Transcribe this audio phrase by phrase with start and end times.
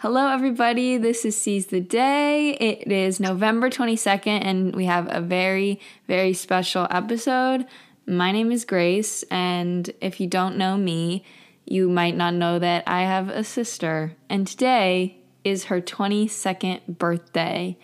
[0.00, 0.96] Hello, everybody.
[0.96, 2.52] This is Seize the Day.
[2.52, 7.66] It is November 22nd, and we have a very, very special episode.
[8.06, 11.24] My name is Grace, and if you don't know me,
[11.64, 14.14] you might not know that I have a sister.
[14.28, 17.76] And today is her 22nd birthday.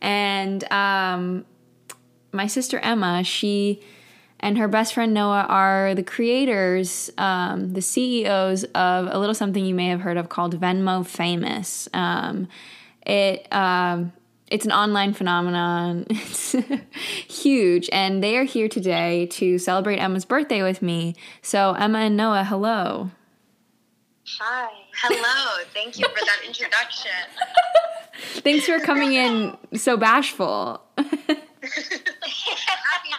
[0.00, 1.44] And um,
[2.32, 3.80] my sister Emma, she
[4.40, 9.64] and her best friend Noah are the creators, um, the CEOs of a little something
[9.64, 11.88] you may have heard of called Venmo Famous.
[11.92, 12.48] Um,
[13.06, 14.12] it um,
[14.50, 16.06] it's an online phenomenon.
[17.30, 21.14] It's huge, and they are here today to celebrate Emma's birthday with me.
[21.42, 23.10] So Emma and Noah, hello.
[24.26, 24.68] Hi.
[25.02, 25.64] Hello.
[25.74, 27.10] Thank you for that introduction.
[28.42, 30.82] Thanks for coming in so bashful.
[30.96, 31.08] Happy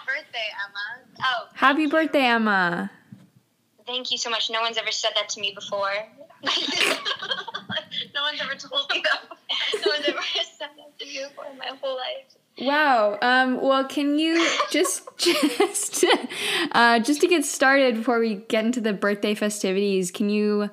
[0.06, 1.04] birthday, Emma.
[1.24, 2.92] Oh, Happy birthday, Emma.
[3.86, 4.50] thank you so much.
[4.50, 5.92] No one's ever said that to me before.
[6.44, 6.50] no
[8.24, 9.22] one's ever told me that.
[9.72, 9.86] Before.
[9.86, 10.22] No one's ever
[10.58, 12.36] said that to me before in my whole life.
[12.60, 13.18] Wow.
[13.22, 16.06] Um, well, can you just just
[16.74, 20.12] uh, just to get started before we get into the birthday festivities?
[20.12, 20.70] Can you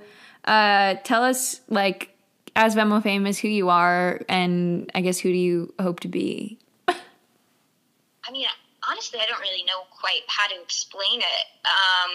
[0.48, 2.14] uh, tell us, like,
[2.56, 6.58] as Venmo famous, who you are, and I guess who do you hope to be?
[6.88, 8.46] I mean,
[8.88, 11.46] honestly, I don't really know quite how to explain it.
[11.64, 12.12] Um,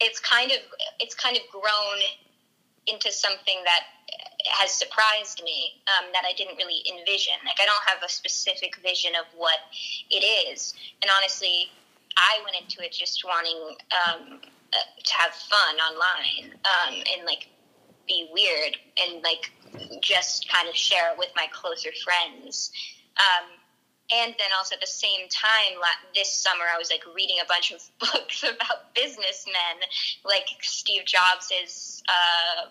[0.00, 0.58] it's kind of
[1.00, 1.98] it's kind of grown
[2.86, 3.84] into something that
[4.46, 7.34] has surprised me um, that I didn't really envision.
[7.44, 9.58] Like I don't have a specific vision of what
[10.10, 11.70] it is, and honestly,
[12.16, 14.40] I went into it just wanting um,
[14.72, 17.48] to have fun online um, and like
[18.06, 19.50] be weird and like
[20.00, 22.70] just kind of share it with my closer friends.
[23.16, 23.58] Um,
[24.10, 25.76] and then also at the same time
[26.14, 29.76] this summer i was like reading a bunch of books about businessmen
[30.24, 32.68] like steve jobs's uh,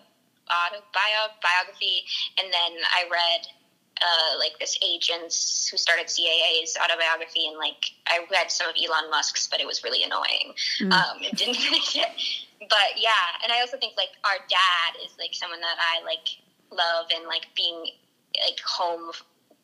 [0.50, 2.04] autobiography
[2.38, 3.46] and then i read
[4.00, 9.10] uh, like this agent's who started CAA's autobiography, and like I read some of Elon
[9.10, 10.54] Musk's, but it was really annoying.
[10.80, 10.92] Mm.
[10.92, 12.08] Um, it didn't finish it,
[12.60, 13.42] but yeah.
[13.42, 16.28] And I also think like our dad is like someone that I like
[16.70, 17.86] love, and like being
[18.46, 19.12] like home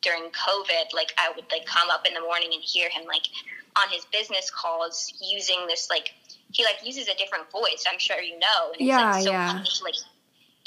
[0.01, 3.27] during COVID, like I would like come up in the morning and hear him like
[3.75, 6.13] on his business calls using this like
[6.51, 7.85] he like uses a different voice.
[7.91, 8.71] I'm sure you know.
[8.71, 9.63] And it's Yeah, like so yeah.
[9.83, 9.95] like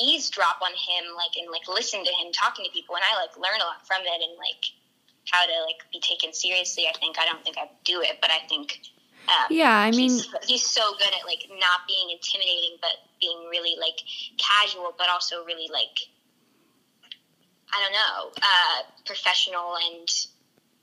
[0.00, 3.34] eavesdrop on him like and like listen to him talking to people and I like
[3.36, 4.62] learn a lot from it and like
[5.30, 6.86] how to like be taken seriously.
[6.88, 8.80] I think I don't think I do it, but I think
[9.28, 13.46] um, Yeah, I mean, he's, he's so good at like not being intimidating but being
[13.50, 14.00] really like
[14.38, 16.08] casual but also really like
[17.68, 20.08] I don't know, uh, professional and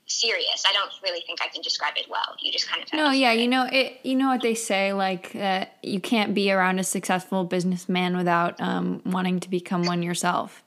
[0.06, 0.64] serious.
[0.68, 2.36] I don't really think I can describe it well.
[2.40, 4.00] You just kind of have no, to yeah, say you know it.
[4.02, 8.60] You know what they say, like that you can't be around a successful businessman without
[8.60, 10.62] um, wanting to become one yourself.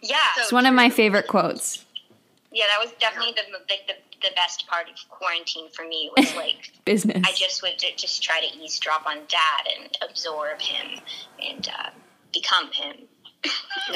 [0.00, 1.84] Yeah, It's one of my favorite quotes.
[2.52, 3.94] yeah, that was definitely the, the the
[4.28, 7.22] the best part of quarantine for me was like Business.
[7.26, 11.00] I just would just try to eavesdrop on dad and absorb him
[11.42, 11.90] and uh,
[12.32, 12.96] become him.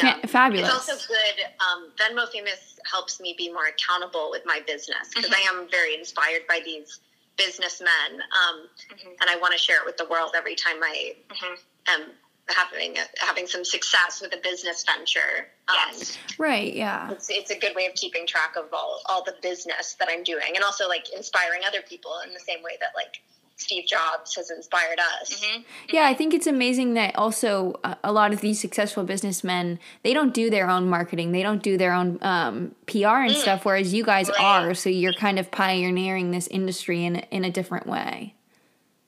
[0.01, 0.69] Fa- fabulous.
[0.69, 1.45] It's also good.
[1.61, 5.95] Um, Venmo Famous helps me be more accountable with my business because I am very
[5.95, 7.01] inspired by these
[7.37, 9.17] businessmen, um, Mhm.
[9.21, 11.59] and I want to share it with the world every time I Mhm.
[11.89, 15.51] am having having some success with a business venture.
[15.69, 16.19] Um, Yes.
[16.39, 16.73] right.
[16.75, 17.11] Yeah.
[17.13, 20.23] It's, it's a good way of keeping track of all, all the business that I'm
[20.25, 23.21] doing and also like inspiring other people in the same way that like
[23.63, 25.41] Steve Jobs has inspired us.
[25.43, 25.65] Mhm.
[25.91, 30.13] Yeah, I think it's amazing that also uh, a lot of these successful businessmen they
[30.15, 33.95] don't do their own marketing, they don't do their own um, PR and stuff, whereas
[33.95, 34.41] you guys Right.
[34.41, 34.75] are.
[34.75, 38.35] So you're kind of pioneering this industry in in a different way.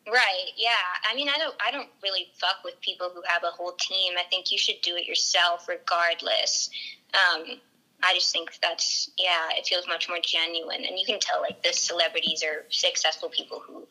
[0.07, 0.51] Right.
[0.57, 0.71] Yeah.
[1.11, 1.55] I mean, I don't.
[1.67, 4.15] I don't really fuck with people who have a whole team.
[4.19, 6.69] I think you should do it yourself, regardless.
[7.15, 7.59] Um,
[8.03, 9.49] I just think that's yeah.
[9.57, 13.61] It feels much more genuine, and you can tell like the celebrities are successful people
[13.67, 13.87] who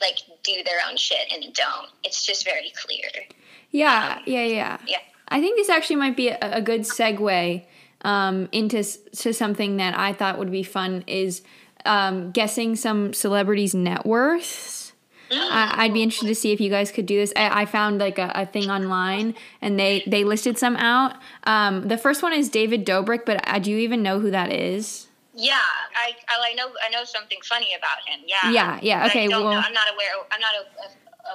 [0.00, 1.88] like do their own shit and don't.
[2.04, 3.26] It's just very clear.
[3.70, 4.78] Yeah, yeah, yeah.
[4.86, 4.98] Yeah.
[5.28, 7.64] I think this actually might be a, a good segue
[8.02, 11.42] um, into to something that I thought would be fun is
[11.84, 14.92] um, guessing some celebrities' net worths.
[15.32, 17.32] I, I'd be interested to see if you guys could do this.
[17.36, 21.14] I, I found like a, a thing online, and they they listed some out.
[21.44, 24.52] Um, the first one is David Dobrik, but uh, do you even know who that
[24.52, 25.06] is?
[25.40, 25.54] Yeah,
[25.96, 28.20] I, I I know I know something funny about him.
[28.26, 28.50] Yeah.
[28.50, 30.10] Yeah, yeah, okay, I don't well- know, I'm not aware.
[30.30, 30.52] I'm not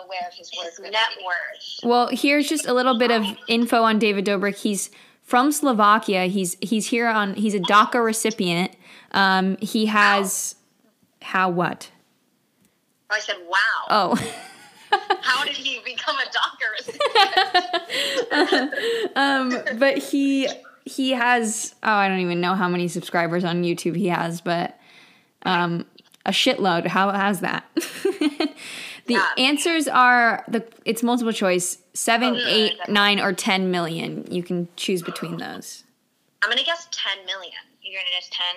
[0.06, 0.68] aware of his work.
[0.68, 1.80] His net worth.
[1.84, 4.57] Well, here's just a little bit of info on David Dobrik.
[4.57, 4.92] He's
[5.24, 6.25] from Slovakia.
[6.25, 7.34] He's he's here on.
[7.34, 8.75] He's a DACA recipient.
[9.12, 10.56] Um, he has
[11.22, 11.90] how what?
[13.10, 13.57] I said, wow.
[13.90, 14.16] Oh,
[15.22, 16.72] How did he become a DACA
[18.31, 19.12] recipient?
[19.16, 20.48] um, but he
[20.86, 24.80] he has oh I don't even know how many subscribers on YouTube he has, but
[25.46, 25.86] um,
[26.26, 26.88] a shitload.
[26.88, 27.66] How has that?
[27.76, 28.50] the
[29.08, 29.28] Yeah.
[29.38, 34.26] answers are the it's multiple choice seven, Oh, eight, nine, or ten million.
[34.32, 35.84] You can choose between those.
[36.42, 37.54] I'm gonna guess 10 million.
[37.81, 38.56] You're gonna guess ten.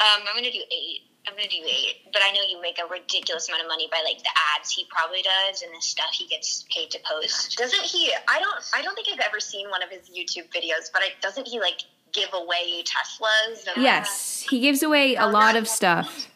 [0.00, 1.02] Um, I'm gonna do eight.
[1.30, 1.96] I'm gonna do eight.
[2.12, 4.84] But I know you make a ridiculous amount of money by like the ads he
[4.90, 7.56] probably does and the stuff he gets paid to post.
[7.56, 8.12] Doesn't he?
[8.28, 8.56] I don't.
[8.74, 11.60] I don't think I've ever seen one of his YouTube videos, but I, doesn't he
[11.60, 11.82] like
[12.12, 13.66] give away Teslas?
[13.72, 16.26] And Yes, he gives away a lot that- of stuff.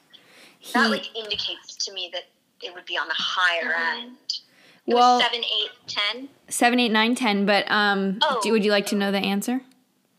[0.60, 2.22] He, That like indicates to me that
[2.62, 3.98] it would be on the higher Mhm.
[4.02, 4.16] end.
[4.86, 6.28] It well, was seven, eight, ten.
[6.48, 7.44] seven, eight, nine, ten.
[7.46, 8.40] But um, Oh.
[8.42, 9.60] do, would you like to know the answer?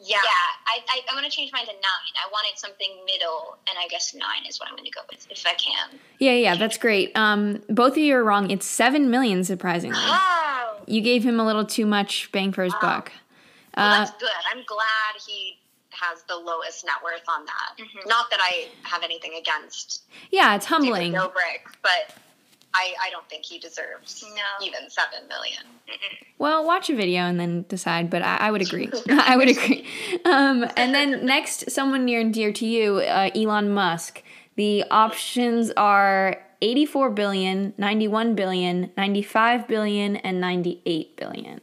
[0.06, 0.18] Yeah.
[0.24, 0.32] Yeah,
[0.68, 2.14] I, I, I'm gonna change mine to nine.
[2.16, 5.44] I wanted something middle, and I guess nine is what I'm gonna go with if
[5.48, 6.00] I can.
[6.20, 7.12] Yeah, yeah, that's great.
[7.18, 8.52] Um, both of you are wrong.
[8.52, 9.98] It's seven million, surprisingly.
[9.98, 10.78] Wow.
[10.86, 13.12] You gave him a little too much bang for his buck.
[13.76, 14.30] Well, Uh, that's good.
[14.54, 15.58] I'm glad he
[15.92, 17.78] has the lowest net worth on that.
[17.84, 18.06] Mhm.
[18.08, 21.14] Not that I have anything against yeah, it's humbling.
[21.14, 22.14] Dobrik, but
[22.76, 24.66] I, I don't think he deserves No.
[24.66, 25.64] even seven million.
[26.38, 28.10] Well, watch a video and then decide.
[28.10, 28.90] But I, I would agree.
[29.10, 29.88] I would agree.
[30.26, 34.22] Um, and then next, someone near and dear to you, uh, Elon Musk.
[34.58, 41.62] The options are 84 billion, 91 billion, 95 billion, and 98 billion.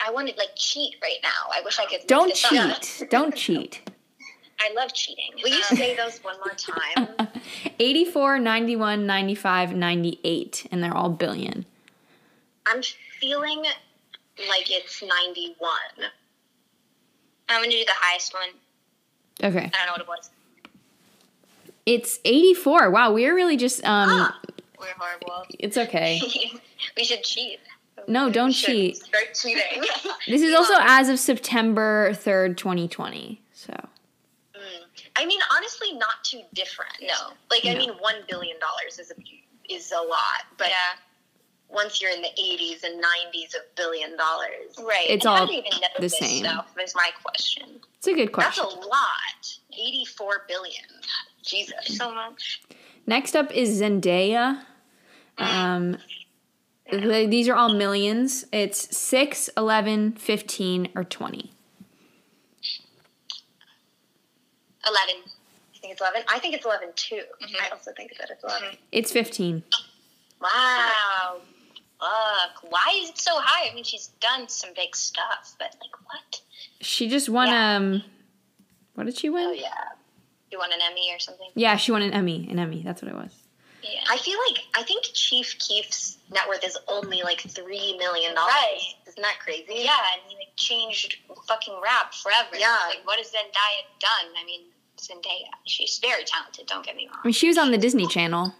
[0.00, 1.50] I want to like cheat right now.
[1.52, 2.06] I wish I could.
[2.06, 2.80] Don't this up.
[2.80, 3.10] cheat.
[3.10, 3.82] Don't cheat.
[4.60, 5.30] I love cheating.
[5.42, 7.30] Will you Um, say those one more time?
[7.78, 10.66] 84, 91, 95, 98.
[10.72, 11.64] And they're all billion.
[12.66, 12.82] I'm
[13.20, 13.62] feeling
[14.48, 15.70] like it's 91.
[17.48, 18.48] I'm gonna do the highest one.
[19.42, 19.70] Okay.
[19.72, 20.30] I don't know what it was.
[21.86, 22.90] It's 84.
[22.90, 24.40] Wow, we're really just um Ah.
[24.78, 25.44] We're horrible.
[25.58, 26.20] it's okay.
[26.96, 27.58] we should cheat.
[28.06, 28.96] No, don't cheat.
[28.98, 29.82] Start cheating.
[30.28, 33.40] This is also as of September 3rd, 2020.
[33.52, 33.74] So.
[35.18, 36.92] I mean, honestly, not too different.
[37.02, 37.32] No.
[37.50, 38.56] Like, I mean, $1 billion
[38.88, 40.76] is a, is a lot, but yeah.
[41.68, 45.06] once you're in the 80s and 90s of billion dollars, Right.
[45.10, 46.44] It's And all even know the this same.
[46.44, 47.80] Stuff is my question.
[47.96, 48.64] it's a good question.
[48.64, 49.58] that's a lot.
[49.72, 50.84] 84 billion.
[51.42, 51.96] Jesus.
[51.98, 52.62] So much.
[53.06, 54.62] Next up is Zendaya.
[55.38, 55.98] Um
[56.90, 58.44] th- these are all millions.
[58.52, 61.52] It's 6, 11, 15 or 20.
[64.86, 65.22] Eleven.
[65.74, 66.22] I think it's 11.
[66.28, 67.22] I think it's 11 too.
[67.42, 67.54] Mhm.
[67.62, 68.76] I also think that it's 11.
[68.92, 69.62] It's 15.
[70.40, 71.40] Wow.
[72.00, 72.70] Fuck.
[72.70, 73.70] Why is it so high?
[73.70, 76.40] I mean, she's done some big stuff, but like, what?
[76.80, 77.76] She just won Yeah.
[77.76, 78.02] um
[78.94, 79.48] what did she win?
[79.48, 79.68] Oh yeah.
[80.50, 81.50] You won an Emmy or something?
[81.54, 82.48] Yeah, she won an Emmy.
[82.50, 82.82] An Emmy.
[82.82, 83.32] That's what it was.
[83.82, 84.00] Yeah.
[84.10, 87.66] I feel like, I think Chief Keef's net worth is only like $3
[87.98, 88.34] million.
[88.34, 88.78] Right.
[89.06, 89.66] Isn't that crazy?
[89.68, 91.16] Yeah, and he like changed
[91.46, 92.56] fucking rap forever.
[92.56, 92.76] Yeah.
[92.88, 94.32] Like, what has Zendaya done?
[94.40, 94.62] I mean,
[94.98, 96.66] Zendaya, she's very talented.
[96.66, 97.14] Don't get me wrong.
[97.14, 97.22] I wrong.
[97.26, 98.54] mean, she was on the Disney Channel.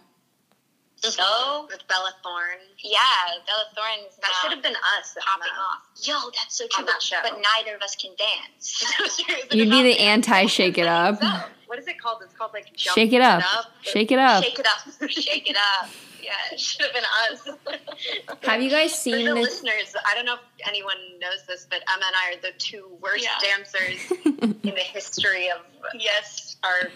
[1.01, 2.59] So With Bella Thorne.
[2.83, 2.99] yeah,
[3.47, 4.05] Bella Thorne.
[4.21, 5.15] That should have been us.
[5.19, 5.81] popping off.
[6.03, 6.85] Yo, that's so true.
[6.85, 8.83] But, but neither of us can dance.
[9.51, 11.21] You'd be the anti shake it up.
[11.21, 11.27] So,
[11.67, 12.21] what is it called?
[12.23, 13.43] It's called like Shake it up.
[13.81, 14.43] Shake it up.
[14.43, 15.09] Shake it up.
[15.09, 15.89] Shake it up.
[16.21, 16.33] Yeah.
[16.51, 18.37] It should have been us.
[18.43, 19.63] Have you guys For seen the this?
[19.63, 22.89] listeners, I don't know if anyone knows this, but Emma and I are the two
[23.01, 23.39] worst Yeah.
[23.41, 25.61] dancers in the history of
[25.97, 26.57] Yes.
[26.63, 26.89] our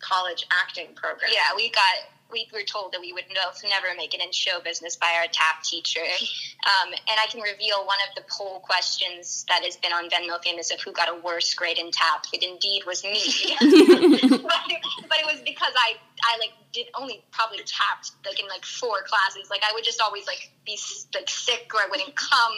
[0.00, 1.30] college acting program.
[1.32, 1.82] Yeah, we got
[2.30, 5.26] we were told that we would both never make it in show business by our
[5.30, 6.00] tap teacher.
[6.00, 10.42] Um, and I can reveal one of the poll questions that has been on Venmo
[10.42, 12.26] Famous of who got a worse grade in tap.
[12.32, 13.20] It indeed was me.
[13.60, 14.62] but,
[15.08, 19.02] but it was because I I like did only probably tapped like in like four
[19.06, 19.50] classes.
[19.50, 20.78] Like I would just always like be
[21.14, 22.52] like sick or I wouldn't come.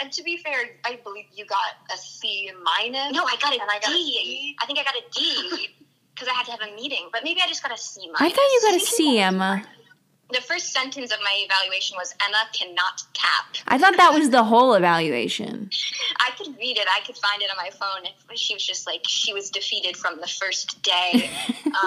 [0.00, 3.12] And to be fair, I believe you got a C minus.
[3.12, 4.12] No, I got a And I got a D.
[4.12, 4.56] C.
[4.60, 5.68] I think I got a D
[6.16, 7.08] because I had to have a meeting.
[7.12, 8.20] But maybe I just got a C minus.
[8.20, 9.62] I thought you got a C, Emma.
[10.32, 13.56] The first sentence of my evaluation was Emma cannot tap.
[13.68, 15.70] I thought that was the whole evaluation.
[16.18, 16.86] I could read it.
[16.92, 18.10] I could find it on my phone.
[18.34, 21.30] She was just like she was defeated from the first day.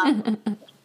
[0.06, 0.38] Um,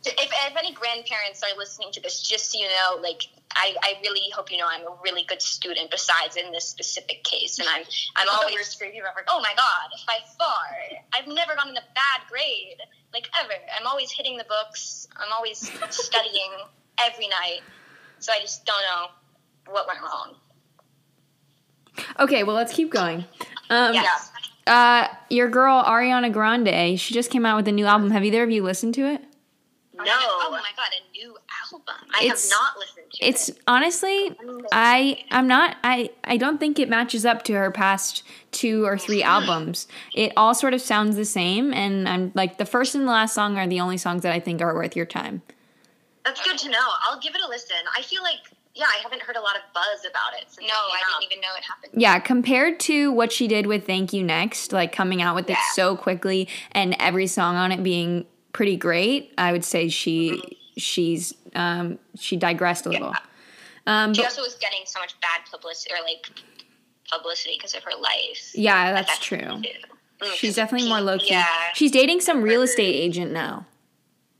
[0.06, 3.22] if, if any grandparents are listening to this, just so you know, like
[3.56, 5.90] I, I really hope you know I'm a really good student.
[5.90, 7.82] Besides in this specific case, and I'm
[8.16, 10.66] I'm What's the always worst grade you've ever oh my god by far
[11.14, 12.78] I've never gotten a bad grade
[13.12, 13.52] like ever.
[13.78, 15.06] I'm always hitting the books.
[15.16, 15.58] I'm always
[15.90, 16.50] studying
[17.00, 17.60] every night.
[18.18, 20.34] So I just don't know what went wrong.
[22.18, 23.24] Okay, well, let's keep going.
[23.70, 24.30] Um, Yes.
[24.66, 28.10] uh, your girl, Ariana Grande, she just came out with a new album.
[28.10, 29.22] Have either of you listened to it?
[29.98, 30.12] Oh no.
[30.16, 31.36] Oh my god, a new
[31.72, 31.82] album.
[32.12, 33.58] I It's- have not listened to It's it.
[33.68, 34.36] honestly,
[34.72, 38.98] I I'm not I I don't think it matches up to her past two or
[38.98, 39.86] three albums.
[40.14, 43.34] It all sort of sounds the same, and I'm like the first and the last
[43.34, 45.42] song are the only songs that I think are worth your time.
[46.24, 46.78] That's good to know.
[47.02, 47.76] I'll give it a listen.
[47.96, 48.38] I feel like
[48.76, 50.46] yeah, I haven't heard a lot of buzz about it.
[50.50, 51.20] Since No, I out.
[51.20, 51.92] didn't even know it happened.
[52.02, 55.56] Yeah, compared to what she did with Thank You Next, like coming out with it
[55.74, 60.48] so quickly and every song on it being pretty great, I would say she Mm-hmm.
[60.78, 63.12] she's um she digressed a little.
[63.86, 66.30] Um She but also was getting so much bad publicity or like
[67.12, 68.52] publicity because of her life.
[68.54, 69.38] yeah, at that's true.
[69.38, 69.66] Mm,
[70.36, 71.30] She's definitely more low key.
[71.30, 71.46] yeah.
[71.74, 73.66] She's dating some real estate agent now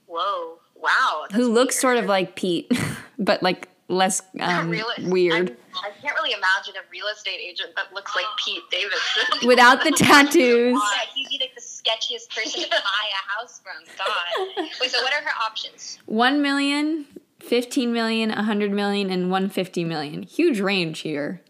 [0.06, 0.58] Whoa!
[0.76, 1.26] Wow.
[1.32, 2.70] who looks sort of like Pete,
[3.18, 7.70] but like less um, Real- weird I'm- I can't really imagine a real estate agent
[7.76, 9.48] that looks like Pete Davidson.
[9.48, 10.72] without the tattoos.
[10.72, 13.84] Yeah, like the sketchiest person to buy a house from.
[13.98, 14.66] God.
[14.80, 15.98] Wait, so what are her options?
[16.06, 17.06] 1 million,
[17.40, 20.22] 15 million, 100 million, and 150 million.
[20.22, 21.40] Huge range here.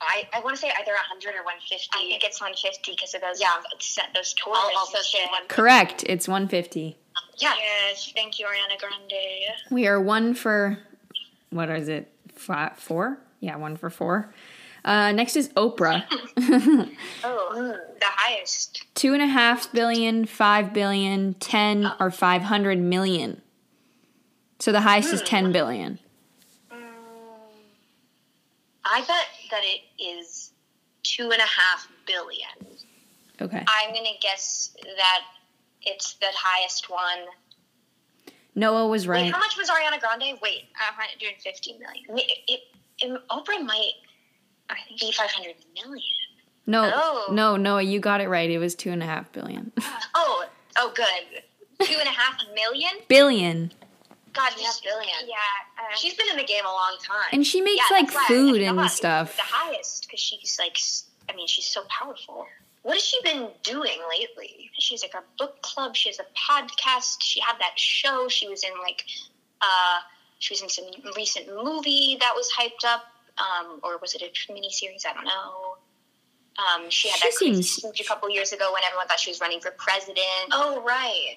[0.00, 1.88] I, I want to say either 100 or 150.
[1.94, 3.56] I think it's 150 because of those Yeah.
[3.80, 4.56] set those tours.
[4.56, 5.18] I'll also say
[5.48, 6.04] Correct.
[6.06, 6.96] It's 150.
[7.38, 7.54] Yeah.
[7.58, 9.12] Yes, thank you, Ariana Grande.
[9.70, 10.78] We are one for,
[11.50, 12.10] what is it?
[12.32, 13.18] Five, four?
[13.40, 14.32] Yeah, one for four.
[14.84, 16.04] Uh, next is Oprah.
[17.24, 18.84] Oh, the highest.
[18.94, 23.40] Two and a half billion, five billion, ten, or 500 million.
[24.58, 25.98] So the highest is 10 billion.
[28.84, 30.52] I bet that it is
[31.02, 32.76] two and a half billion.
[33.40, 33.64] Okay.
[33.68, 35.20] I'm gonna guess that
[35.82, 37.26] it's the highest one.
[38.54, 39.32] Noah was Wait, right.
[39.32, 40.38] how much was Ariana Grande?
[40.42, 42.18] Wait, Uh, 150 million.
[42.18, 42.60] it, it,
[43.00, 43.92] it, Oprah might
[44.70, 46.02] I think be 500 million.
[46.68, 47.32] No, Oh.
[47.32, 48.48] no, Noah, you got it right.
[48.48, 49.72] It was two and a half billion.
[50.14, 50.44] Oh,
[50.76, 51.42] oh, good.
[51.86, 52.90] two and a half million.
[53.08, 53.72] billion.
[54.34, 55.14] God, Two yeah, billion.
[55.26, 55.34] Yeah,
[55.78, 57.30] uh, She's been in the game a long time.
[57.32, 59.34] And she makes yeah, like that's why I food and it stuff.
[59.36, 60.76] The highest because she's like,
[61.28, 62.46] I mean, she's so powerful.
[62.82, 64.70] what has she been doing lately?
[64.78, 65.96] She's like a book club.
[65.96, 67.22] She has a podcast.
[67.22, 68.28] She had that show.
[68.28, 69.04] She was in like,
[69.62, 70.00] uh,
[70.38, 70.84] she was in some
[71.16, 73.04] recent movie that was hyped up,
[73.38, 75.04] um, or was it a mini series?
[75.08, 75.67] I don't know.
[76.58, 79.30] Um, she had She that seems- speech a couple years ago when everyone thought she
[79.30, 80.18] was running for president.
[80.52, 81.36] Oh, right.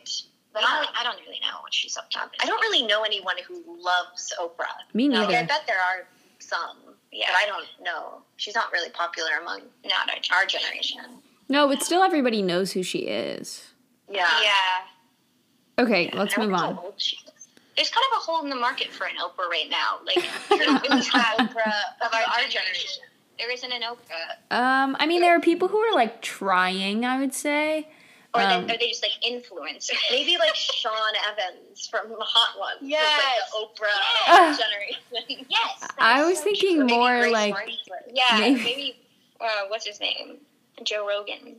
[0.54, 0.68] but yeah.
[0.68, 2.20] I, I don't really know what she's up to.
[2.40, 4.66] I don't really know anyone who loves Oprah.
[4.94, 5.36] Me neither.
[5.36, 6.08] I bet there are
[6.40, 6.78] some,
[7.12, 8.22] Yeah, but I don't know.
[8.38, 11.02] She's not really popular among not our, our generation.
[11.50, 13.74] No, but still everybody knows who she is.
[14.10, 14.28] Yeah.
[14.44, 15.84] Yeah.
[15.84, 16.76] Okay, let's I move on.
[16.76, 17.48] how old she is.
[17.76, 20.00] There's kind of a hole in the market for an Oprah right now.
[20.06, 20.16] Like,
[20.50, 23.04] don't really Oprah of our, our generation.
[23.38, 24.56] There isn't an Oprah.
[24.56, 27.06] Um, I mean, there are people who are like trying.
[27.06, 27.88] I would say.
[28.34, 29.92] Or Um, they, are they just like influencers?
[30.10, 30.94] Maybe like Sean
[31.30, 32.78] Evans from The Hot Ones.
[32.82, 33.22] was, Yes.
[33.54, 34.60] Like the Oprah Yes.
[34.60, 35.46] generation.
[35.50, 35.88] yes.
[35.98, 36.88] I was so thinking true.
[36.88, 37.74] More Grace like Martin.
[38.14, 38.64] Yeah, Maybe.
[38.64, 38.96] maybe.
[39.42, 40.38] uh, what's his name?
[40.84, 41.56] Joe Rogan.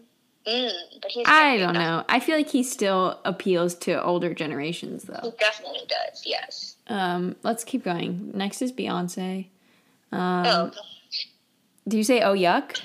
[0.46, 0.70] Mm.
[1.02, 2.04] But he's I don't big know.
[2.08, 5.22] I feel like he still appeals to older generations enough.
[5.24, 5.36] He though.
[5.38, 6.22] definitely does.
[6.24, 6.76] Yes.
[6.88, 8.30] Um, let's keep going.
[8.34, 9.46] Next is Beyonce.
[10.10, 10.70] Um, oh,
[11.86, 12.80] do you say oh yuck?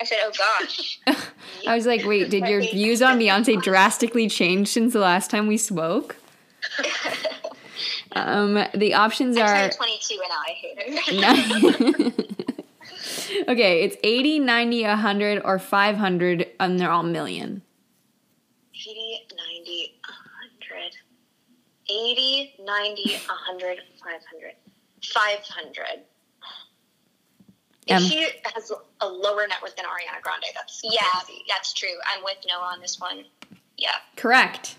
[0.00, 1.00] I said, oh gosh.
[1.66, 5.48] I was like, wait, did your views on Beyonce drastically change since the last time
[5.48, 6.16] we spoke?
[8.12, 10.78] Um, the options are 22 and I hate
[12.08, 12.22] her.
[13.52, 17.62] okay, it's 80, 90, 100, or 500, and they're all million.
[18.74, 20.00] 80, 90,
[20.70, 20.96] 100.
[21.90, 24.54] 80, 90, 100, 500.
[25.04, 25.84] 500.
[27.90, 31.42] Um, she has a lower net worth than Ariana Grande, that's yeah, crazy.
[31.48, 31.88] that's true.
[32.06, 33.24] I'm with Noah on this one.
[33.76, 33.90] Yeah.
[34.16, 34.76] Correct.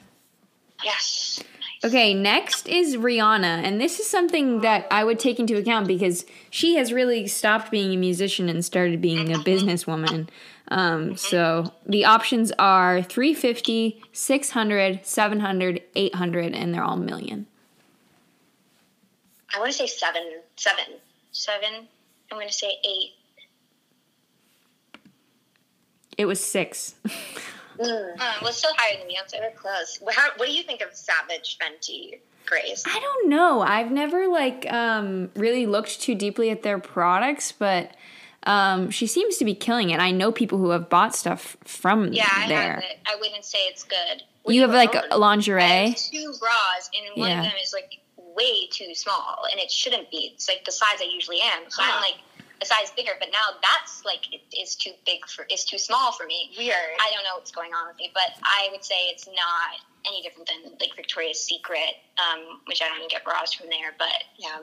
[0.84, 1.42] Yes.
[1.84, 6.26] Okay, next is Rihanna, and this is something that I would take into account because
[6.50, 10.28] she has really stopped being a musician and started being a businesswoman.
[10.68, 17.48] Um, so the options are 350, 600, 700, 800, and they're all million.
[19.56, 20.22] I want to say seven.
[20.58, 20.86] Seven.
[21.32, 21.88] Seven.
[22.32, 23.12] I'm going to say eight.
[26.18, 26.96] It was six.
[27.80, 28.14] Mm.
[28.20, 29.40] Uh, well, it's still higher than Beyonce.
[29.40, 30.00] We're close.
[30.02, 32.84] What, how, what do you think of Savage Fenty, Grace?
[32.86, 33.62] I don't know.
[33.62, 37.92] I've never like um, really looked too deeply at their products, but
[38.44, 40.02] um, she seems to be killing it.
[40.02, 42.74] I know people who have bought stuff from Yeah, I there.
[42.74, 43.00] have it.
[43.08, 44.24] I wouldn't say it's good.
[44.46, 45.04] You have like own?
[45.12, 45.62] a I lingerie.
[45.62, 47.38] have two bras, and one Yeah.
[47.38, 47.94] of them is like
[48.40, 50.32] way too small, and it shouldn't be.
[50.34, 51.70] It's like the size I usually am.
[51.70, 51.92] So Huh.
[51.96, 52.20] I'm like
[52.62, 56.12] a size bigger, but now that's like it is too big for is too small
[56.12, 56.52] for me.
[56.58, 56.76] Weird.
[57.02, 60.22] I don't know what's going on with me, but I would say it's not any
[60.22, 63.94] different than like Victoria's Secret, um, which I don't even get bras from there.
[63.98, 64.60] But Yeah,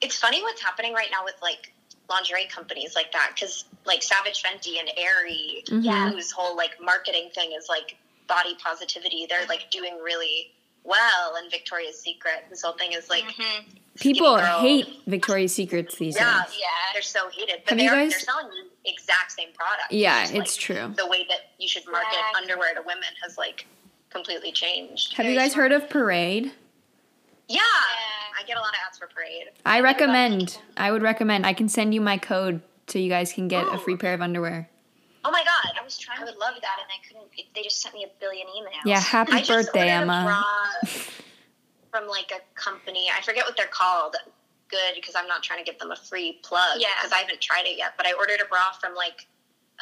[0.00, 1.72] it's funny what's happening right now with like
[2.08, 6.12] lingerie companies like that because like Savage Fenty and Aerie, Mhm.
[6.12, 7.96] whose whole like marketing thing is like
[8.26, 9.26] body positivity.
[9.28, 10.52] They're like doing really
[10.84, 13.64] well, and Victoria's Secret, This whole thing is like Mhm.
[14.00, 14.60] People girl.
[14.60, 16.56] hate Victoria's Secrets these Yeah, days.
[16.58, 17.62] yeah, they're so hated.
[17.64, 19.92] But Have they you are, guys- they're selling the exact same product.
[19.92, 20.94] Yeah, just, it's like, true.
[20.96, 22.34] The way that you should market Right.
[22.36, 23.66] underwear to women has like
[24.08, 25.14] completely changed.
[25.14, 26.52] Have you guys heard of Parade?
[27.48, 27.62] Yeah, Yeah.
[28.38, 29.50] I get a lot of ads for Parade.
[29.66, 30.58] I recommend.
[30.78, 31.44] I would recommend.
[31.44, 34.22] I can send you my code so you guys can get a free pair of
[34.22, 34.69] underwear.
[35.24, 36.78] Oh my god, I was trying I to would love that.
[36.80, 37.54] and I couldn't.
[37.54, 38.84] They just sent me a billion emails.
[38.86, 40.22] Yeah, happy I birthday, a Emma.
[40.24, 40.90] bra
[41.90, 43.08] from like a company.
[43.16, 44.16] I forget what they're called.
[44.70, 46.78] Good because I'm not trying to give them a free plug.
[46.78, 46.88] Yeah.
[46.98, 47.94] because I haven't tried it yet.
[47.96, 49.26] But I ordered a bra from like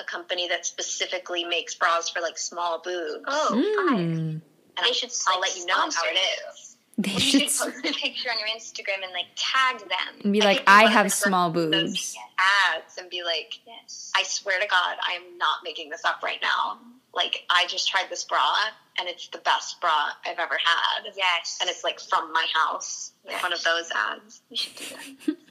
[0.01, 3.25] a company that specifically makes bras for like small boobs.
[3.27, 3.51] Oh.
[3.53, 3.87] Mm.
[3.97, 4.43] and
[4.79, 5.11] They I- should.
[5.29, 6.68] I'll like, let you know how it is.
[7.01, 10.21] They You should should post a picture on your Instagram and like tag them.
[10.25, 12.17] and be like, could be I have small boobs.
[12.39, 14.11] ads and be like, Yes.
[14.17, 16.79] I swear to God, I am not making this up right now.
[17.15, 18.53] Like, I just tried this bra,
[18.99, 21.13] and it's the best bra I've ever had.
[21.17, 21.59] Yes.
[21.61, 23.13] And it's like from my house.
[23.43, 24.43] One of those ads.
[24.51, 24.85] we should do
[25.25, 25.37] that.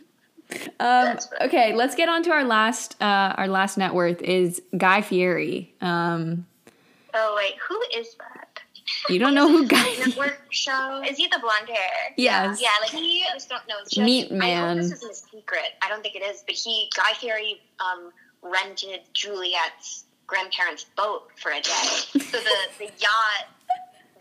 [0.80, 2.96] Um, okay, let's get on to our last.
[3.02, 5.74] Uh, our last net worth is Guy Fieri.
[5.82, 6.46] Um,
[7.14, 8.37] Oh wait, who is that?
[9.10, 9.96] You don't know who Guy?
[10.06, 11.02] Network show.
[11.08, 12.14] Is he the blonde hair?
[12.16, 12.62] Yes.
[12.62, 13.24] Yeah, like he.
[13.30, 13.76] I just don't know.
[13.84, 14.78] his Meat I hope Man.
[14.78, 15.74] this isn't a secret.
[15.82, 21.52] I don't think it is, but he, Guy Fieri, um, rented Juliet's grandparents' boat for
[21.52, 21.72] a day.
[21.72, 23.48] so the, the yacht,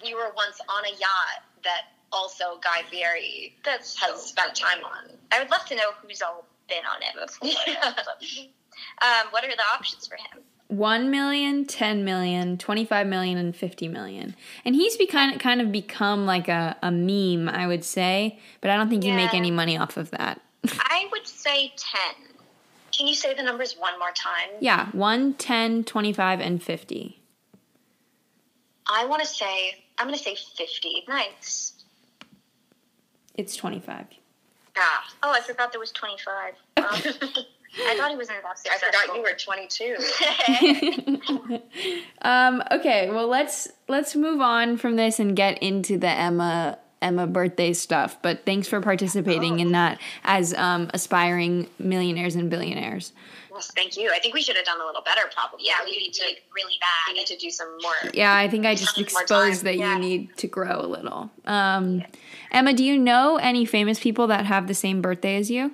[0.03, 1.83] we were once on a yacht that
[2.13, 5.11] also Guy Fieri That's has so spent time on.
[5.33, 8.45] I would love to know who's all been on it before.
[9.01, 10.43] Um, what are the options for him?
[10.69, 14.35] 1 million, 10 million, 25 million, and 50 million.
[14.65, 18.71] And he's be kind, kind of become like a, a meme, I would say, but
[18.71, 20.41] I don't think you make any money off of that.
[20.65, 22.15] I would say ten.
[22.93, 24.49] Can you say the numbers one more time?
[24.61, 27.21] yeah, 1, 10, 25, and 50.
[28.89, 31.05] I want to say, I'm going to say 50.
[31.07, 31.75] Nice.
[33.35, 34.07] It's 25.
[34.77, 35.05] Ah.
[35.23, 36.55] Oh, I forgot there was twenty-five.
[36.77, 36.93] Um,
[37.79, 38.59] I thought he was in that.
[38.71, 39.97] I forgot you were 22.
[42.23, 47.27] um, okay, well let's let's move on from this and get into the Emma Emma
[47.27, 48.21] birthday stuff.
[48.23, 53.13] But thanks for participating in that as um, aspiring millionaires and billionaires.
[53.51, 54.11] Well, thank you.
[54.13, 55.65] I think we should have done a little better, probably.
[55.67, 56.75] Yeah, we we need to did really
[57.09, 58.11] we need to do some more.
[58.13, 59.95] Yeah, I think I just exposed that yeah.
[59.95, 61.31] you need to grow a little.
[61.47, 62.05] Um,
[62.51, 65.73] Emma, do you know any famous people that have the same birthday as you?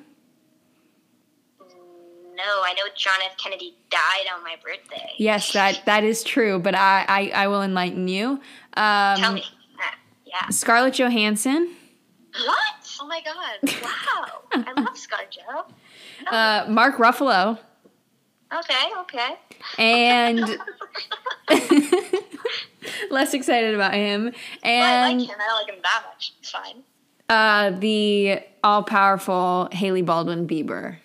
[2.35, 3.37] No, I know John F.
[3.37, 5.11] Kennedy died on my birthday.
[5.19, 8.41] Yes, that that is true, but I I, I will enlighten you.
[8.75, 9.45] Um, Tell me.
[9.79, 9.83] Uh,
[10.25, 10.49] yeah.
[10.49, 11.75] Scarlett Johansson,
[12.33, 12.57] What?
[13.01, 13.83] Oh my God!
[13.83, 15.65] Wow, I love ScarJo.
[16.31, 17.59] uh, Mark Ruffalo,
[18.55, 19.37] Okay, okay.
[19.79, 20.59] and
[23.11, 24.33] less excited about him, Well,
[24.65, 25.37] I and like him.
[25.41, 26.33] I don't like him that much.
[26.41, 26.83] It's fine.
[27.29, 30.97] uh, the all powerful Hailey Baldwin Bieber.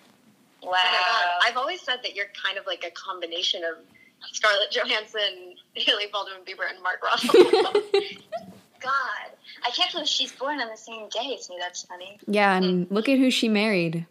[0.68, 0.74] Wow.
[0.74, 0.98] Oh my
[1.42, 1.48] God.
[1.50, 3.84] I've always said that you're kind of like a combination of
[4.32, 7.82] Scarlett Johansson, Hailey Baldwin Bieber, and Mark Ruffalo.
[8.80, 9.30] God,
[9.66, 11.56] I can't believe she's born on the same day as me.
[11.60, 12.18] That's funny.
[12.26, 14.06] yeah, and look at who she married.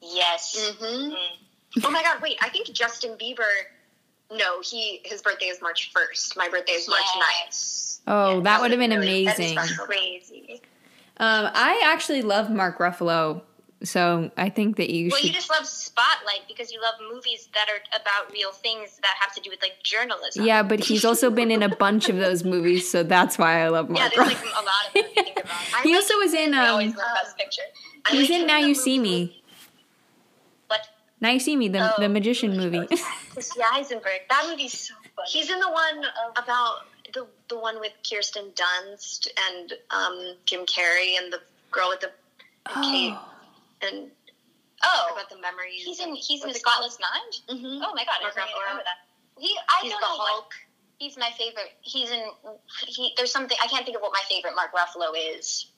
[0.00, 0.56] Yes.
[0.80, 1.12] mm-hmm.
[1.14, 1.84] Mm.
[1.84, 2.20] Oh my God!
[2.22, 3.42] Wait, I think Justin Bieber.
[4.32, 6.36] No, he his birthday is March first.
[6.36, 7.00] My birthday is March
[7.50, 7.98] 9th.
[8.06, 9.58] Oh, Yeah, that would have been really- that's amazing.
[9.58, 9.84] special.
[9.86, 10.60] Crazy.
[11.18, 13.42] Um, I actually love Mark Ruffalo,
[13.82, 15.28] so I think that you Well, should.
[15.28, 19.32] you just love Spotlight because you love movies that are about real things that have
[19.34, 20.44] to do with like journalism.
[20.44, 23.68] yeah, but he's also been in a bunch of those movies, so that's why I
[23.68, 25.46] love Yeah, there's like a lot of them about.
[25.84, 27.62] He like also was in I always um, love Best Picture.
[28.06, 29.42] I he was like in Now the You See movie- Me.
[30.68, 30.80] What?
[31.20, 32.86] Now You See Me, the Oh, the magician movie.
[33.34, 34.20] Jesse Eisenberg.
[34.28, 35.28] That movie's so funny.
[35.30, 36.04] He's in the one
[36.36, 42.00] about the the one with Kirsten Dunst and um, Jim Carrey and the girl with
[42.00, 42.10] the
[42.82, 43.28] Kate oh,
[43.82, 44.10] and
[44.84, 45.82] oh, about the memories.
[45.84, 46.90] he's in he's in What's a it called?
[46.92, 46.98] Spotless
[47.48, 47.60] Mind.
[47.62, 47.82] Mhm.
[47.86, 48.98] Oh my god, I Mark didn't remember that.
[49.38, 50.52] He, I He's don't the know what- Hulk.
[50.98, 51.70] He's my favorite.
[51.80, 52.24] He's in.
[52.88, 55.70] He there's something I can't think of what my favorite Mark Ruffalo is.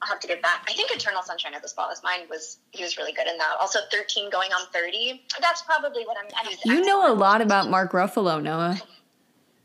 [0.00, 0.64] I'll have to get back.
[0.68, 3.56] I think Eternal Sunshine of the Spotless Mind was he was really good in that.
[3.60, 5.26] Also, Thirteen Going on Thirty.
[5.40, 6.26] That's probably what I'm.
[6.36, 8.80] I you know a lot about Mark Ruffalo, Noah.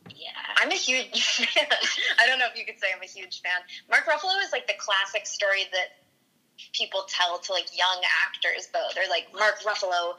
[0.09, 0.29] Yeah.
[0.57, 1.67] I'm a huge fan.
[2.19, 3.51] I don't know if you could say I'm a huge fan.
[3.89, 5.89] Mark Ruffalo is like the classic story that
[6.73, 8.87] people tell to like young actors though.
[8.95, 10.13] They're like Mark Ruffalo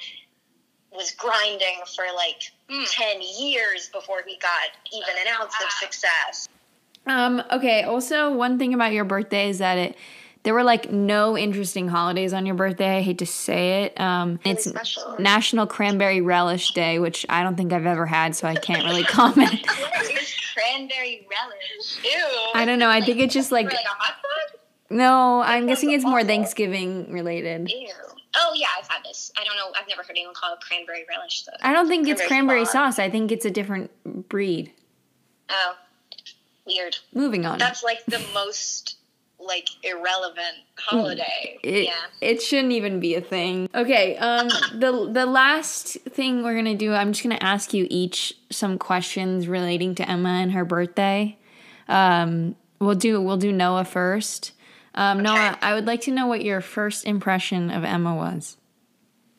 [0.93, 2.87] was grinding for like Mm.
[2.91, 6.49] 10 years before he got even an ounce of success.
[7.07, 9.97] Um, okay, also one thing about your birthday is that it
[10.45, 12.97] there were like no interesting holidays on your birthday.
[12.99, 14.01] I hate to say it.
[14.01, 15.17] Um, Really it's special.
[15.19, 19.05] National Cranberry Relish Day, which I don't think I've ever had, so I can't really
[19.05, 19.67] comment.
[19.67, 21.99] What is cranberry relish?
[22.05, 22.51] Ew.
[22.55, 22.89] I don't know.
[22.91, 24.54] I think it's just For like like a hot dog?
[24.95, 25.43] No.
[25.43, 26.25] I'm guessing it's more.
[26.25, 27.71] Thanksgiving related.
[27.71, 27.89] Ew.
[28.37, 29.31] Oh yeah, I've had this.
[29.39, 29.73] I don't know.
[29.81, 31.53] I've never heard anyone call it cranberry relish though.
[31.63, 32.97] I don't think it's Cranberry cranberry sauce.
[32.97, 32.99] sauce.
[32.99, 33.91] I think it's a different
[34.29, 34.73] breed.
[35.51, 35.75] Oh,
[36.67, 36.97] weird.
[37.13, 37.59] Moving on.
[37.59, 38.97] That's like the most
[39.39, 41.59] like irrelevant holiday.
[41.63, 41.93] It, Yeah.
[42.21, 43.69] it shouldn't even be a thing.
[43.75, 47.75] Okay, um the the last thing we're going to do, I'm just going to ask
[47.75, 51.37] you each some questions relating to Emma and her birthday.
[51.89, 54.53] Um we'll do we'll do Noah first.
[54.95, 58.57] Um Noah, I would like to know what your first impression of Emma was.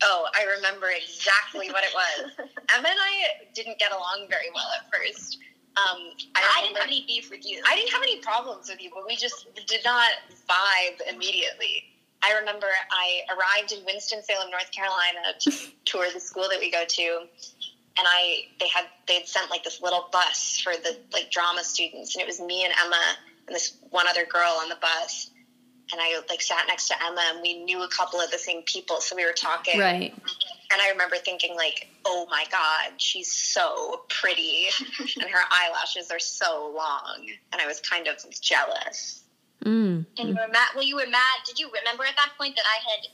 [0.03, 2.31] Oh, I remember exactly what it was.
[2.75, 5.39] Emma and I didn't get along very well at first.
[5.77, 7.61] Um, I, I didn't have any beef with you.
[7.67, 10.11] I didn't have any problems with you, but we just did not
[10.47, 11.83] vibe immediately.
[12.23, 15.51] I remember I arrived in Winston Salem, North Carolina, to
[15.85, 17.03] tour the school that we go to,
[17.97, 21.63] and I they had they had sent like this little bus for the like drama
[21.63, 25.31] students, and it was me and Emma and this one other girl on the bus.
[25.91, 28.63] And I like sat next to Emma, and we knew a couple of the same
[28.63, 29.79] people, so we were talking.
[29.79, 30.13] Right.
[30.71, 34.65] And I remember thinking, like, oh my God, she's so pretty.
[35.21, 37.27] and her eyelashes are so long.
[37.53, 39.21] And I was kind of jealous.
[39.63, 40.05] Mm.
[40.17, 40.69] And you were mad.
[40.75, 41.37] Well, you were mad.
[41.45, 43.07] Did you remember at that point that I had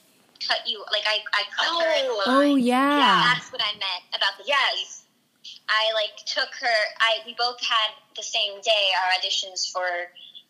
[0.48, 0.84] cut you?
[0.92, 2.00] Like I, I cut her.
[2.00, 2.22] In No.
[2.26, 2.60] Oh line?
[2.60, 3.34] yeah.
[3.34, 4.74] That's what I meant about the Yes.
[4.80, 5.04] face.
[5.70, 6.80] I like took her.
[7.00, 9.86] I we both had the same day our auditions for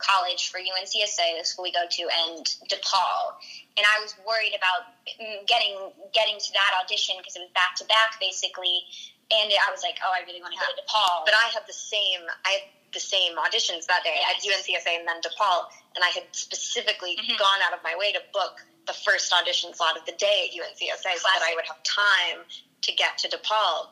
[0.02, 3.38] college for UNCSA, the school we go to, and DePaul.
[3.78, 5.78] And I was worried about mm, getting
[6.14, 8.84] getting to that audition because it was back to back basically.
[9.32, 11.24] And I was like, oh, I really want to go to DePaul.
[11.24, 14.12] But I had the same, I had the same auditions that day.
[14.12, 15.72] I had UNCSA and then DePaul.
[15.96, 17.38] And I had specifically Mhm.
[17.38, 20.56] gone out of my way to book the first audition slot of the day at
[20.56, 22.44] UNCSA so that I would have time
[22.82, 23.88] to get to DePaul.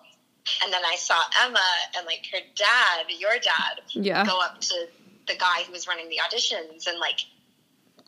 [0.63, 1.59] And then I saw Emma
[1.95, 4.25] and like her dad, your dad, Yeah.
[4.25, 4.87] go up to
[5.29, 7.21] the guy who was running the auditions and like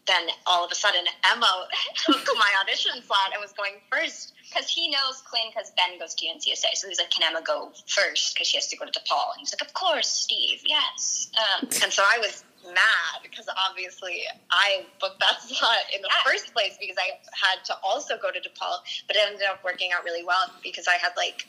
[0.07, 1.67] then all of a sudden Emma
[2.05, 4.33] took my audition slot and was going first.
[4.49, 6.73] because he knows Quinn because Ben goes to UNCSA.
[6.73, 9.29] So he's like, can Emma go first because she has to go to DePaul?
[9.37, 10.61] And he's like, of course, Steve.
[10.65, 11.29] Yes.
[11.37, 16.23] Um, And so I was mad because obviously I booked that slot in the Yeah.
[16.31, 19.91] first place because I had to also go to DePaul, but it ended up working
[19.93, 21.45] out really well because I had like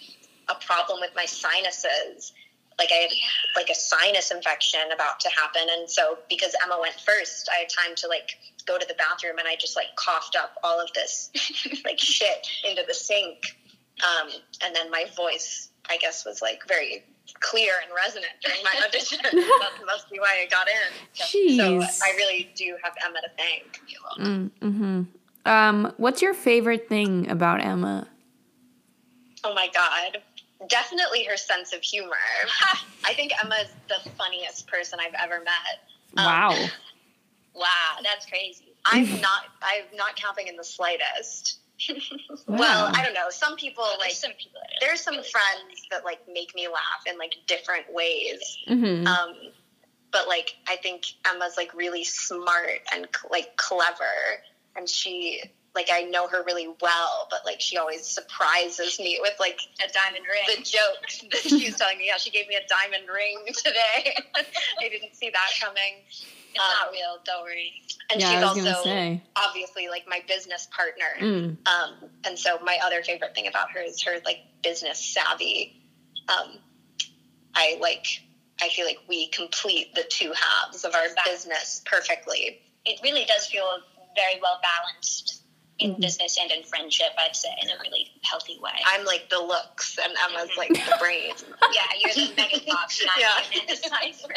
[0.50, 2.34] a problem with my sinuses.
[2.78, 3.10] Like I had
[3.56, 7.68] like a sinus infection about to happen, and so because Emma went first, I had
[7.68, 8.30] time to like
[8.66, 11.30] go to the bathroom, and I just like coughed up all of this
[11.84, 13.56] like shit into the sink,
[14.02, 14.30] um,
[14.64, 17.04] and then my voice, I guess, was like very
[17.40, 19.18] clear and resonant during my audition.
[19.22, 21.08] that must be why I got in.
[21.12, 22.00] So Jeez.
[22.02, 23.80] I really do have Emma to thank.
[24.20, 25.02] Mm, hmm
[25.48, 28.08] Um, what's your favorite thing about Emma?
[29.44, 30.22] Oh my god.
[30.68, 32.16] Definitely her sense of humor.
[33.04, 35.80] I think Emma's the funniest person I've ever met.
[36.16, 36.50] Um, Wow.
[37.54, 38.74] wow, that's crazy.
[38.84, 41.58] I'm not I'm not counting in the slightest.
[42.46, 42.58] Wow.
[42.58, 43.28] Well, I don't know.
[43.30, 46.68] Some people There's like some people that there's some really friends that like make me
[46.68, 48.58] laugh in like different ways.
[48.66, 49.34] hmm Um
[50.12, 54.04] but like I think Emma's like really smart and like clever
[54.76, 55.42] and she
[55.74, 59.90] like I know her really well, but like she always surprises me with like a
[59.92, 60.56] diamond ring.
[60.56, 62.06] the jokes that she was telling me.
[62.08, 64.16] Yeah, she gave me a diamond ring today.
[64.80, 66.02] I didn't see that coming.
[66.08, 67.18] it's um, not real.
[67.24, 67.72] Don't worry.
[68.10, 69.22] And yeah, she's I was gonna also say.
[69.36, 71.06] obviously like my business partner.
[71.20, 71.56] Mm.
[71.66, 75.80] Um, and so my other favorite thing about her is her like business savvy.
[76.28, 76.58] Um,
[77.54, 78.06] I like.
[78.60, 81.32] I feel like we complete the two halves of our Exactly.
[81.32, 82.60] business perfectly.
[82.84, 83.64] It really does feel
[84.14, 85.41] very well balanced
[85.78, 86.00] in Mhm.
[86.00, 87.08] business and in friendship.
[87.18, 88.72] I'd say in a really healthy way.
[88.86, 91.44] I'm like the looks, and Emma's like the brains.
[91.74, 93.28] yeah, you're the Megan Fox, not Yeah.
[93.52, 93.60] yeah.
[93.68, 94.34] the Cypher.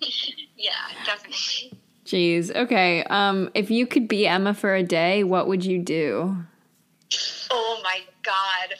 [0.56, 0.72] yeah,
[1.04, 1.72] definitely.
[2.04, 2.54] Jeez.
[2.56, 3.04] Okay.
[3.04, 6.36] Um, if you could be Emma for a day, what would you do?
[7.50, 8.74] Oh my god.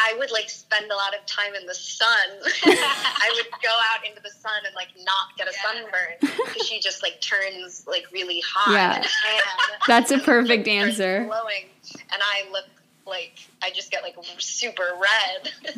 [0.00, 2.08] I would like spend a lot of time in the sun.
[2.64, 5.72] I would go out into the sun and like not get a Yeah.
[5.82, 9.04] sunburn because she just like turns like really hot Yeah.
[9.86, 11.24] That's a perfect answer.
[11.26, 11.66] Glowing,
[12.12, 12.66] and I look
[13.06, 15.50] like I just get like super red,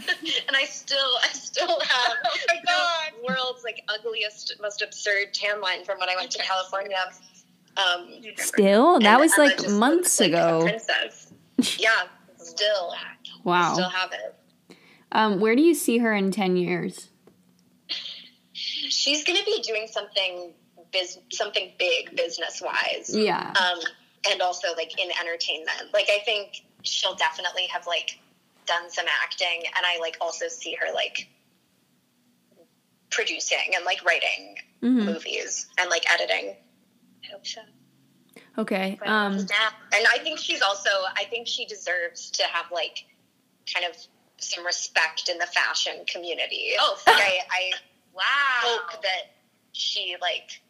[0.46, 3.12] and I still I still have Oh my God.
[3.20, 6.98] the world's like ugliest, most absurd tan line from when I went to California.
[7.76, 10.60] Um, Still, that was like just months looks like ago.
[10.62, 11.32] princess.
[11.80, 12.02] Yeah,
[12.36, 12.94] still,
[13.44, 13.88] still Wow.
[13.90, 14.76] have it.
[15.12, 17.08] Um, where do you see her in ten years?
[18.56, 20.52] she's gonna be doing something
[20.92, 23.10] biz something big business wise.
[23.14, 23.52] Yeah.
[23.60, 23.80] Um,
[24.30, 25.92] and also like in entertainment.
[25.92, 28.18] Like I think she'll definitely have like
[28.66, 31.28] done some acting, and I like also see her like
[33.10, 35.04] producing and like writing Mhm.
[35.04, 36.56] movies and like editing.
[37.24, 37.60] I hope so.
[38.58, 38.98] Okay.
[39.04, 39.36] Um.
[39.38, 39.70] Yeah.
[39.92, 43.04] And I think she's also, I think she deserves to have like
[43.72, 43.96] kind of
[44.38, 46.72] some respect in the fashion community.
[46.78, 47.70] Oh, like I, I
[48.14, 48.22] Wow.
[48.62, 49.34] hope that
[49.72, 50.60] she like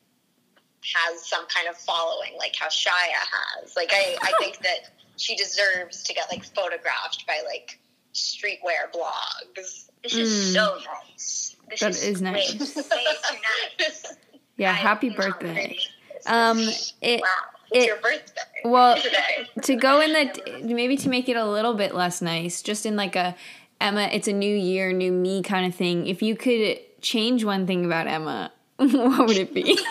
[0.94, 3.74] has some kind of following, like how Shia has.
[3.76, 7.78] Like I, I think that she deserves to get like photographed by like
[8.14, 9.88] streetwear blogs.
[10.02, 10.52] This is Mm.
[10.54, 10.78] so
[11.09, 11.57] nice.
[11.70, 12.52] This That is, is nice.
[12.76, 13.37] Way, too
[13.78, 14.14] nice.
[14.57, 14.70] Yeah.
[14.70, 15.78] I Happy birthday.
[16.26, 16.59] Um.
[17.02, 17.20] It.
[17.20, 17.28] Wow.
[17.75, 18.41] It's It- your birthday.
[18.65, 19.51] Well, today.
[19.63, 22.97] to go in the maybe to make it a little bit less nice, just in
[22.97, 23.35] like a
[23.81, 26.07] Emma, it's a new year, new me kind of thing.
[26.07, 29.79] If you could change one thing about Emma, what would it be?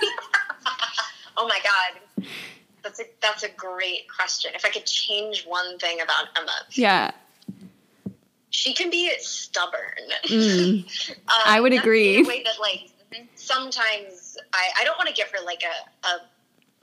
[1.35, 2.27] Oh my god.
[2.83, 4.51] That's a that's a great question.
[4.55, 7.11] If I could change one thing about Emma, yeah.
[8.51, 9.97] she can be stubborn.
[10.27, 10.83] Mm.
[10.83, 10.85] Um,
[11.45, 12.19] I would agree.
[12.19, 12.91] In a way that like
[13.35, 16.21] sometimes I, I don't want to give her like a, a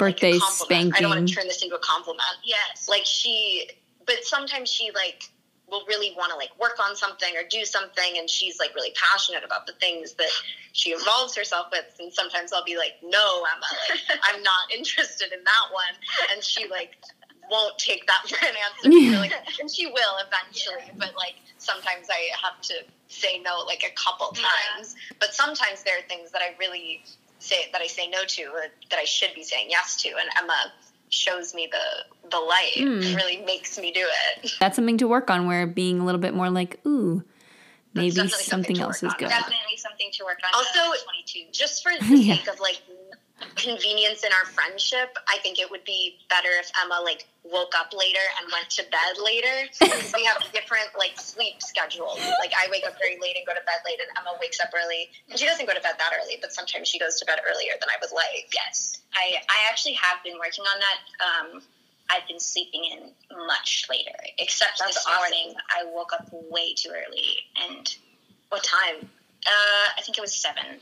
[0.01, 0.95] Birthday like a compliment.
[0.97, 2.23] I don't want to turn this into a compliment.
[2.45, 2.89] Yes.
[2.89, 3.71] Like she,
[4.07, 5.23] but sometimes she like
[5.71, 8.93] will really want to like work on something or do something, and she's like really
[9.01, 10.29] passionate about the things that
[10.73, 11.85] she involves herself with.
[12.01, 15.95] And sometimes I'll be like, "No, Emma, like, I'm not interested in that one,"
[16.33, 16.97] and she like
[17.51, 18.91] won't take that for an answer.
[18.91, 19.21] Yeah.
[19.21, 22.75] Like, and she will eventually, but like sometimes I have to
[23.09, 24.47] say no like a couple Yeah.
[24.75, 24.95] times.
[25.19, 27.05] But sometimes there are things that I really
[27.41, 30.29] say that I say no to or that I should be saying yes to, and
[30.39, 30.73] Emma
[31.09, 32.71] shows me the the light.
[32.77, 34.07] It really makes me do
[34.43, 34.53] it.
[34.61, 35.47] That's something to work on.
[35.47, 37.25] Where being a little bit more like, ooh,
[37.95, 39.19] maybe something something else is on.
[39.19, 39.29] good.
[39.29, 40.51] Definitely something to work on.
[40.55, 41.47] Also, uh, 22.
[41.53, 42.37] Just for the Yeah.
[42.37, 42.81] sake of like
[43.57, 47.93] convenience in our friendship, I think it would be better if Emma like woke up
[47.97, 49.69] later and went to bed later.
[50.15, 52.21] we have different like sleep schedules.
[52.41, 54.71] Like I wake up very late and go to bed late, and Emma wakes up
[54.77, 55.09] early.
[55.29, 57.73] And she doesn't go to bed that early, but sometimes she goes to bed earlier
[57.81, 58.49] than I would like.
[58.55, 60.99] Yes, I I actually have been working on that.
[61.25, 61.63] Um,
[62.11, 63.13] I've been sleeping in
[63.47, 65.19] much later, except That's this awesome.
[65.31, 67.87] morning I woke up way too early, and
[68.49, 69.09] What time?
[69.47, 70.81] uh, I think it was seven.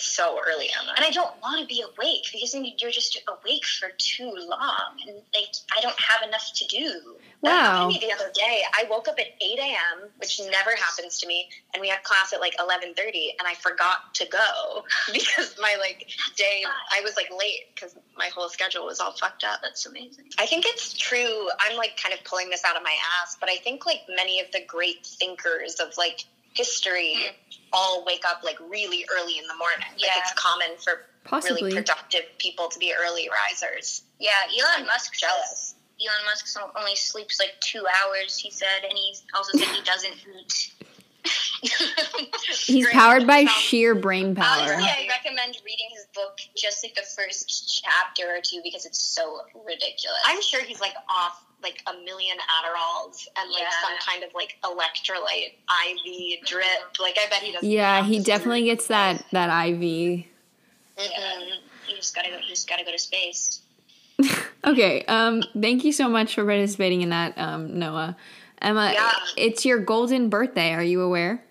[0.00, 0.92] So early, Emma.
[0.96, 4.96] And I don't want to be awake because then you're just awake for too long,
[5.06, 7.16] and like I don't have enough to do.
[7.42, 7.62] That Wow.
[7.62, 8.62] happened me the other day.
[8.74, 12.32] I woke up at 8 a.m., which never happens to me, and we had class
[12.32, 17.30] at like 11:30, and I forgot to go because my like day I was like
[17.30, 19.60] late because my whole schedule was all fucked up.
[19.62, 20.30] That's amazing.
[20.38, 21.48] I think it's true.
[21.60, 24.40] I'm like kind of pulling this out of my ass, but I think like many
[24.40, 27.16] of the great thinkers of like history
[27.72, 29.86] all wake up like really early in the morning.
[29.92, 31.62] Like it's common for Possibly.
[31.62, 34.02] really productive people to be early risers.
[34.18, 35.74] Yeah, Elon I'm Musk says jealous.
[36.00, 38.36] Elon Musk only sleeps like two hours.
[38.38, 40.72] He said, and he also said he doesn't eat.
[42.64, 42.94] He's Great.
[42.94, 44.46] powered by Sounds- sheer brain power.
[44.72, 48.98] Honestly, I recommend reading his book just like the first chapter or two because it's
[49.02, 50.18] so ridiculous.
[50.24, 53.70] I'm sure he's like off like a million Adderalls and like Yeah.
[53.82, 56.98] some kind of like electrolyte IV drip.
[56.98, 57.68] Like I bet he doesn't.
[57.68, 60.24] Yeah, he definitely gets that that IV.
[60.96, 61.58] Mhm.
[61.88, 62.36] you just gotta go.
[62.36, 63.60] You just gotta go to space.
[64.62, 68.14] Okay, um, thank you so much for participating in that, um, Noah.
[68.60, 69.10] Emma, Yeah.
[69.38, 70.74] it's your golden birthday.
[70.74, 71.42] Are you aware?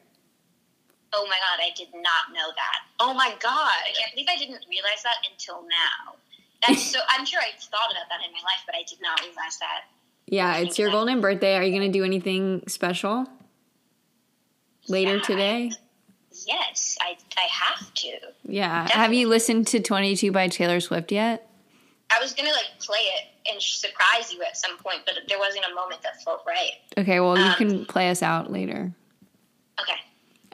[1.11, 2.79] Oh my god, I did not know that.
[2.99, 3.73] Oh my god!
[3.81, 6.13] I can't believe I didn't realize that until now.
[6.61, 6.99] That's so.
[7.09, 9.85] I'm sure I thought about that in my life, but I did not realize that.
[10.31, 11.55] Yeah, it's your golden birthday.
[11.55, 13.25] Are you gonna do anything special
[14.87, 15.21] later Yeah.
[15.23, 15.71] today?
[16.45, 18.11] Yes, I I have to.
[18.43, 18.87] Yeah.
[18.91, 21.49] Have you listened to 22 by Taylor Swift yet?
[22.11, 25.65] I was gonna like play it and surprise you at some point, but there wasn't
[25.69, 26.73] a moment that felt right.
[26.97, 28.91] Okay, well, you Um, can play us out later.
[29.81, 29.95] Okay.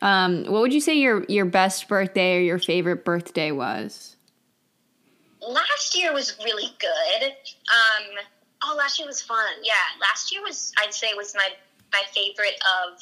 [0.02, 4.16] Um, what would you say your your best birthday or your favorite birthday was?
[5.42, 7.24] Last year was really good.
[7.32, 8.04] Um,
[8.68, 9.54] Oh, last year was fun.
[9.64, 11.50] yeah, last year was I'd say was my
[11.94, 13.00] my favorite of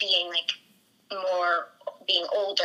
[0.00, 0.50] being like
[1.12, 1.68] more
[2.06, 2.64] being older.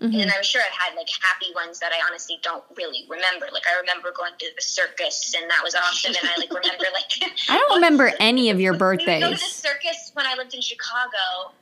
[0.00, 0.22] Mhm.
[0.22, 3.48] And I'm sure I've had like happy ones that I honestly don't really remember.
[3.52, 6.14] Like I remember going to the circus and that was awesome.
[6.20, 7.10] And I like remember like
[7.48, 9.42] I don't remember any of your We would go to the birthdays.
[9.52, 11.52] circus when I lived in Chicago,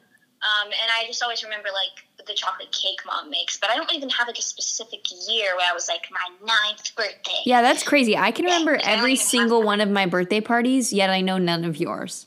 [0.43, 3.59] um, and I just always remember like the chocolate cake mom makes.
[3.59, 6.95] But I don't even have like a specific year where I was like my ninth
[6.95, 7.43] birthday.
[7.45, 8.17] Yeah, that's crazy.
[8.17, 11.39] I can remember I don't every single one of my birthday parties, yet I know
[11.39, 12.27] none of yours.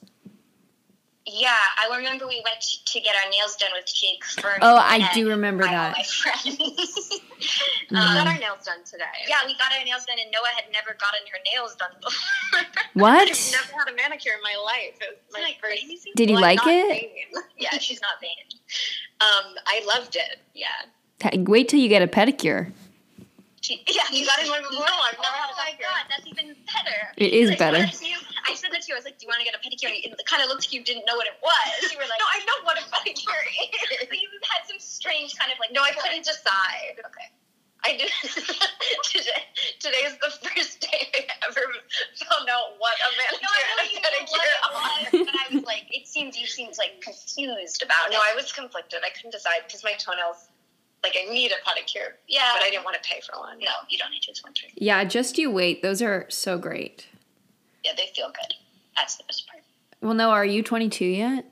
[1.26, 4.60] Yeah, I remember we went to get our nails done with Jake Fern.
[4.62, 5.98] Oh, I do remember my- all that.
[5.98, 7.20] My friends.
[7.92, 8.40] Uh, we got our mm-hmm.
[8.40, 9.04] nails done today.
[9.28, 12.64] Yeah, we got our nails done, and Noah had never gotten her nails done before.
[12.94, 13.28] What?
[13.28, 14.96] I've never had a manicure in my life.
[15.02, 15.84] It was my Isn't first.
[15.84, 16.12] crazy?
[16.16, 16.88] Did you Well, like it?
[16.88, 17.44] vain.
[17.58, 18.36] yeah, she's not vain.
[19.22, 20.40] Um, I loved it.
[20.54, 20.66] Yeah.
[21.20, 22.72] Ta- Wait till you get a pedicure.
[23.62, 23.78] Yeah,
[24.12, 24.82] You got it one before?
[24.84, 25.86] No, I've never had a oh my pedicure.
[25.86, 26.98] god, that's even better.
[27.16, 27.78] It is I said better.
[28.04, 28.18] you-
[28.50, 28.96] I said that to you.
[28.96, 30.66] I was like, "Do you want to get a pedicure?" And it kind of looked
[30.66, 31.92] like you didn't know what it was.
[31.94, 33.46] You were like, No, I know what a pedicure
[34.02, 34.10] is.
[34.10, 35.72] But you had some strange kind of like.
[35.72, 36.98] No, I couldn't decide.
[37.06, 37.30] Okay.
[37.84, 38.10] I did.
[39.04, 39.42] today,
[39.80, 41.62] today is the first day I ever
[42.30, 45.26] found out what a manicure No, I know and you a knew pedicure it was,
[45.26, 48.32] but I was like, it seemed you seemed like confused about No, it.
[48.32, 49.00] I was conflicted.
[49.04, 50.48] I couldn't decide because my toenails,
[51.04, 53.58] like, I need a pedicure, yeah, but I didn't want to pay for one.
[53.58, 54.32] No, you don't need to.
[54.32, 54.70] It's one tree.
[54.76, 55.82] Yeah, just you wait.
[55.82, 57.08] Those are so great.
[57.84, 58.54] Yeah, they feel good.
[58.96, 59.64] That's the best part.
[60.02, 61.46] Well, no, are you 22 yet?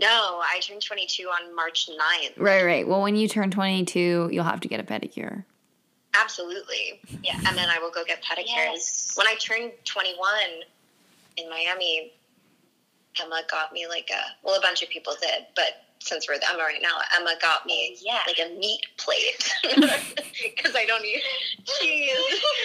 [0.00, 0.06] No,
[0.42, 2.38] I turned 22 on March 9th.
[2.38, 2.86] Right, right.
[2.86, 5.44] Well, when you turn 22, you'll have to get a pedicure.
[6.14, 7.00] Absolutely.
[7.22, 7.36] Yeah.
[7.46, 8.44] And then I will go get pedicures.
[8.46, 9.12] Yes.
[9.16, 10.28] When I turned 21
[11.36, 12.12] in Miami,
[13.20, 16.44] Emma got me like a, well, a bunch of people did, but since we're with
[16.48, 18.20] Emma right now, Emma got me Yeah.
[18.26, 21.22] like a meat plate because I don't eat
[21.64, 22.10] cheese.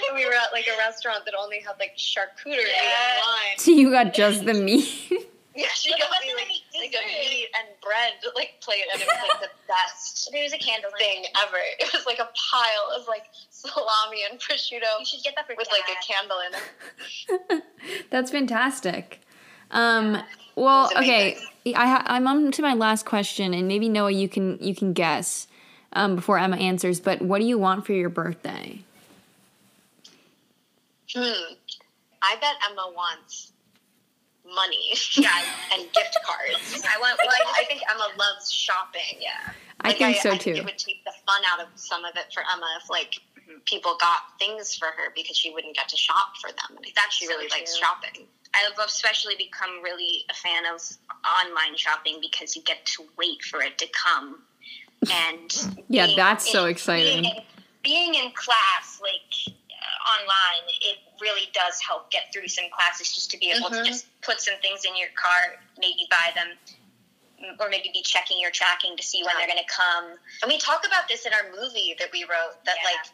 [0.09, 2.57] And we were at like a restaurant that only had like charcuterie Yeah.
[2.57, 3.57] and wine.
[3.57, 5.11] So you got just the meat.
[5.55, 6.52] Yeah, she But got me like, any
[6.95, 10.57] like meat and bread like plate, and it was like the best There was a
[10.57, 11.57] candle thing ever.
[11.79, 15.55] It was like a pile of like salami and prosciutto You should get that for
[15.57, 15.77] with Dad.
[15.79, 17.63] like a candle in it.
[18.11, 19.21] That's fantastic.
[19.71, 20.21] Um,
[20.55, 21.37] well, okay.
[21.75, 24.93] I ha- I'm on to my last question, and maybe Noah, you can you can
[24.93, 25.47] guess
[25.93, 26.99] um, before Emma answers.
[26.99, 28.79] But what do you want for your birthday?
[31.15, 31.53] Hmm.
[32.21, 33.52] I bet Emma wants
[34.55, 35.29] money Yeah.
[35.73, 36.83] and gift cards.
[36.89, 37.19] I want.
[37.21, 39.19] I, I think Emma loves shopping.
[39.19, 39.53] Yeah.
[39.81, 40.51] I Like, think so I too.
[40.51, 43.15] it would take the fun out of some of it for Emma if like
[43.65, 46.69] people got things for her because she wouldn't get to shop for them.
[46.69, 47.85] And I think That's she so really likes true.
[47.85, 48.27] shopping.
[48.53, 50.79] I've especially become really a fan of
[51.25, 54.43] online shopping because you get to wait for it to come.
[55.11, 57.21] And Yeah, that's so in- exciting.
[57.23, 57.41] Being in,
[57.83, 59.55] being in class, like
[60.07, 63.83] online, it really does help get through some classes just to be able Mhm.
[63.83, 66.57] to just put some things in your cart, maybe buy them,
[67.59, 69.39] or maybe be checking your tracking to see when Yeah.
[69.45, 70.19] they're going to come.
[70.41, 72.89] And we talk about this in our movie that we wrote that Yeah.
[72.89, 73.05] like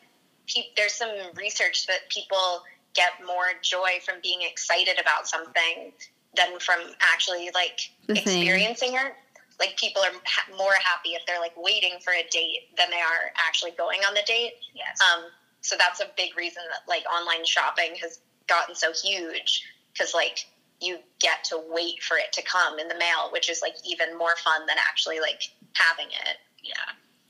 [0.48, 5.94] pe- there's some research that people get more joy from being excited about something
[6.34, 8.42] than from actually like The thing.
[8.42, 9.16] experiencing it.
[9.60, 13.02] Like people are ha- more happy if they're like waiting for a date than they
[13.02, 14.58] are actually going on the date.
[14.74, 15.00] Yes.
[15.02, 20.14] Um, so that's a big reason that like online shopping has gotten so huge because
[20.14, 20.46] like
[20.82, 24.18] you get to wait for it to come in the mail, which is like even
[24.18, 25.42] more fun than actually like
[25.74, 26.38] having it.
[26.64, 26.74] yeah.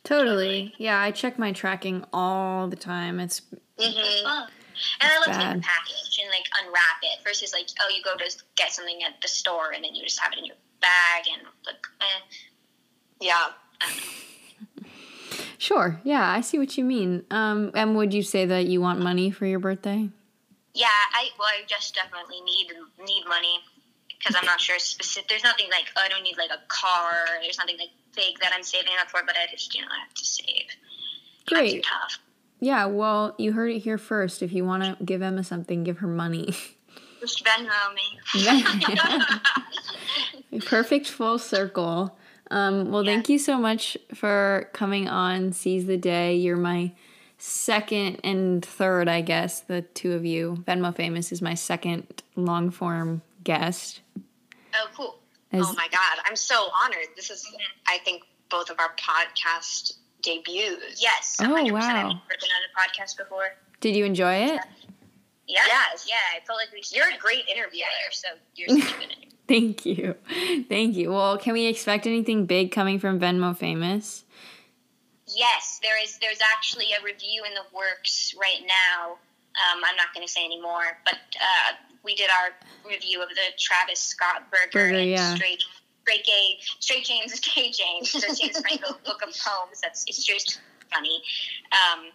[0.04, 0.74] Totally.
[0.78, 3.20] Yeah, I check my tracking all the time.
[3.20, 3.42] It's
[3.78, 4.24] It's Mm-hmm.
[4.26, 4.50] fun.
[5.02, 5.58] And I love taking bad.
[5.58, 9.22] the package and like unwrap it versus like oh you go to get something at
[9.22, 12.06] the store and then you just have it in your bag and like eh.
[13.20, 13.48] Yeah.
[15.60, 16.02] Sure.
[16.04, 17.24] Yeah, I see what you mean.
[17.30, 20.10] Um, and would you say that you want money for your birthday?
[20.74, 22.72] yeah I well I just definitely need
[23.06, 23.60] need money
[24.18, 25.30] because I'm not sure specific.
[25.30, 27.12] There's nothing like oh, I don't need like a car.
[27.42, 30.00] There's nothing like big that I'm saving up for, but I just you know I
[30.00, 30.66] have to save.
[31.48, 31.84] Great.
[31.84, 32.20] tough.
[32.60, 32.86] Yeah.
[32.86, 34.42] Well, you heard it here first.
[34.42, 36.54] If you want to give Emma something, give her money.
[37.20, 38.20] Just Venmo me.
[40.66, 42.18] Perfect full circle.
[42.52, 46.36] Um, well, thank you so much for coming on Seize the Day.
[46.36, 46.92] You're my
[47.38, 50.58] second and third, I guess, the two of you.
[50.68, 54.02] Venmo Famous is my second long form guest.
[54.76, 55.20] oh cool.
[55.52, 56.20] As- oh my God.
[56.26, 57.08] I'm so honored.
[57.16, 57.46] This is,
[57.88, 61.02] I think, both of our podcast debuts.
[61.02, 61.38] Yes.
[61.42, 61.72] Oh, 100%.
[61.72, 61.80] wow.
[61.80, 63.46] I've never been on a podcast before.
[63.80, 64.60] Did you enjoy it?
[65.48, 65.62] Yeah.
[65.66, 66.06] Yes.
[66.08, 66.82] Yeah, I felt like we.
[66.96, 67.86] You're a great interviewer.
[68.12, 69.32] So you're such a good interviewer.
[69.50, 70.16] Thank you.
[70.70, 71.10] Thank you.
[71.10, 74.24] Well, can we expect anything big coming from Venmo Famous?
[75.26, 76.20] Yes, there is.
[76.20, 79.14] There's actually a review in the works right now.
[79.14, 82.52] Um, I'm not going to say any more, but uh, we did our
[82.88, 85.36] review of the Travis Scott Burger, Burger, and yeah.
[85.36, 85.64] Straight
[86.04, 89.82] Straight Gay Straight James Gay James, the James Franco book of poems.
[89.82, 90.62] That's it's just
[90.94, 91.22] funny.
[91.72, 92.06] Um,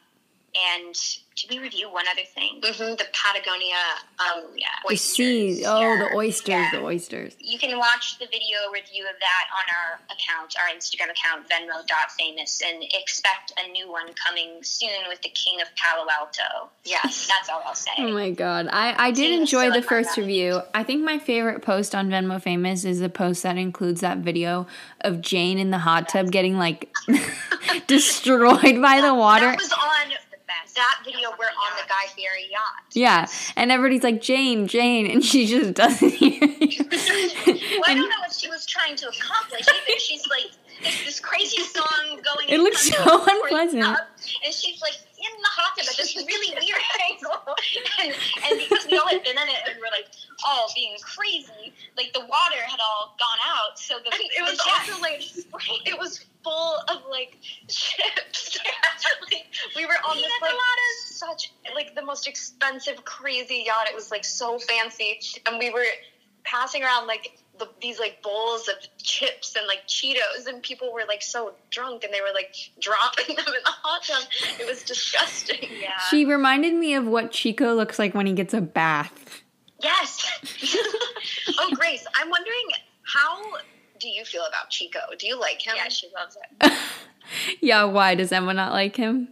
[0.55, 0.95] and
[1.37, 2.61] did we review one other thing?
[2.63, 3.75] hmm the Patagonia
[4.21, 4.67] um, Yeah.
[4.87, 5.17] The oysters.
[5.17, 5.65] sea.
[5.67, 5.97] Oh, yeah.
[6.09, 6.49] the oysters.
[6.49, 6.71] Yeah.
[6.73, 7.37] The oysters.
[7.41, 12.63] You can watch the video review of that on our account, our Instagram account, Venmo.famous,
[12.63, 16.71] and expect a new one coming soon with the King of Palo Alto.
[16.85, 17.29] Yes.
[17.29, 17.91] That's all I'll say.
[17.99, 18.69] Oh my god.
[18.71, 20.61] I, I did Seems enjoy the first review.
[20.75, 24.67] I think my favorite post on Venmo Famous is the post that includes that video
[25.01, 26.95] of Jane in the hot tub getting like
[27.87, 29.47] destroyed by the water.
[29.47, 30.14] That was on
[30.75, 32.85] that video, we're on the Guy Fieri yacht.
[32.93, 36.41] Yeah, and everybody's like Jane, Jane, and she just doesn't hear.
[37.75, 39.67] Well, I don't know what she was trying to accomplish.
[39.69, 40.51] Either she's like,
[41.05, 42.49] this crazy song going.
[42.49, 43.83] It looks so unpleasant.
[43.83, 43.99] up,
[44.45, 47.57] And she's like in the hot tub at this really weird angle.
[48.03, 48.15] And,
[48.47, 50.09] and because we all had been in it and we're like
[50.45, 53.79] all being crazy, like the water had all gone out.
[53.79, 55.23] So the, it was the also like
[55.87, 57.39] it was full of like
[57.69, 58.59] chips.
[59.33, 63.89] like, we were on We this like a such like the most expensive crazy yacht.
[63.89, 65.85] It was like so fancy, and we were
[66.45, 71.05] passing around like the, these like bowls of chips and like Cheetos, and people were
[71.09, 74.25] like so drunk, and they were like dropping them in the hot tub.
[74.61, 75.69] It was disgusting.
[75.81, 75.99] yeah.
[76.11, 79.44] She reminded me of what Chico looks like when he gets a bath.
[79.85, 80.77] Yes.
[81.61, 82.69] oh, Grace, I'm wondering
[83.03, 83.59] how
[84.01, 84.99] do you feel about Chico?
[85.19, 85.75] Do you like him?
[85.77, 86.73] yeah, she loves it.
[87.61, 89.29] yeah, why does Emma not like him?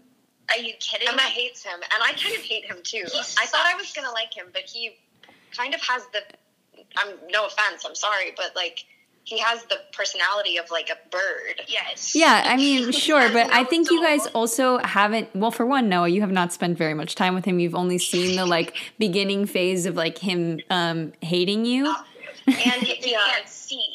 [0.50, 1.08] Are you kidding?
[1.08, 3.04] Emma hates him, and I kind of hate him too.
[3.10, 4.96] He I thought I was gonna like him, but he
[5.56, 6.20] kind of has the.
[6.96, 7.84] I'm no offense.
[7.86, 8.84] I'm sorry, but like
[9.24, 11.62] he has the personality of like a bird.
[11.68, 12.14] Yes.
[12.14, 15.34] Yeah, I mean, sure, but I No think you guys also haven't.
[15.34, 17.58] Well, for one, Noah, you have not spent very much time with him.
[17.60, 21.86] You've only seen the like beginning phase of like him um, hating you,
[22.46, 23.18] And he, he Yeah.
[23.26, 23.86] can't see.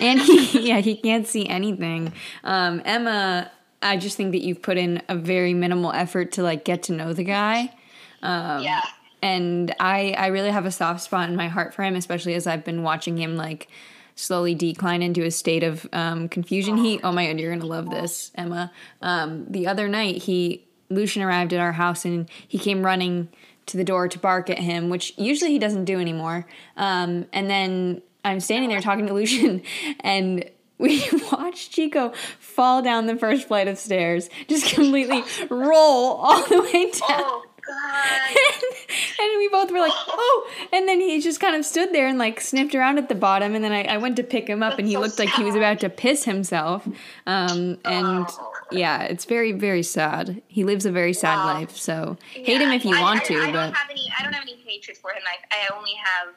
[0.00, 2.12] and he, yeah, he can't see anything.
[2.44, 3.50] Um, Emma,
[3.82, 6.92] I just think that you've put in a very minimal effort to like get to
[6.92, 7.74] know the guy.
[8.22, 8.82] Um, yeah.
[9.22, 12.46] and I I really have a soft spot in my heart for him, especially as
[12.46, 13.68] I've been watching him like
[14.16, 16.76] slowly decline into a state of um, confusion.
[16.76, 18.72] He oh my god, you're gonna love this, Emma.
[19.00, 23.28] Um, the other night he Lucian arrived at our house and he came running
[23.66, 26.46] to the door to bark at him, which usually he doesn't do anymore.
[26.76, 29.62] Um, and then I'm standing there talking to Lucian
[30.00, 30.50] and.
[30.78, 36.60] We watched Chico fall down the first flight of stairs, just completely roll all the
[36.60, 38.36] way down Oh God.
[39.20, 40.50] and we both were like, oh.
[40.72, 43.54] And then he just kind of stood there and like sniffed around at the bottom.
[43.54, 45.44] And then I, I went to pick him up and he so looked like he
[45.44, 46.86] was about to piss himself.
[47.26, 48.52] Um, and Oh.
[48.70, 50.42] yeah, it's very, very sad.
[50.48, 51.54] He lives a very sad Wow.
[51.54, 51.76] life.
[51.76, 53.34] So hate him if you I- want I, to.
[53.34, 54.08] I but don't have any.
[54.18, 55.22] I don't have any hatred for him.
[55.26, 56.34] I, I only have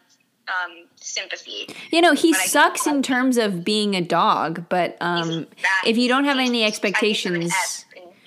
[0.48, 1.68] um, sympathy.
[1.92, 4.66] you know, he sucks in terms of being a dog.
[4.68, 5.46] But um,
[5.86, 7.54] if you don't have any expectations,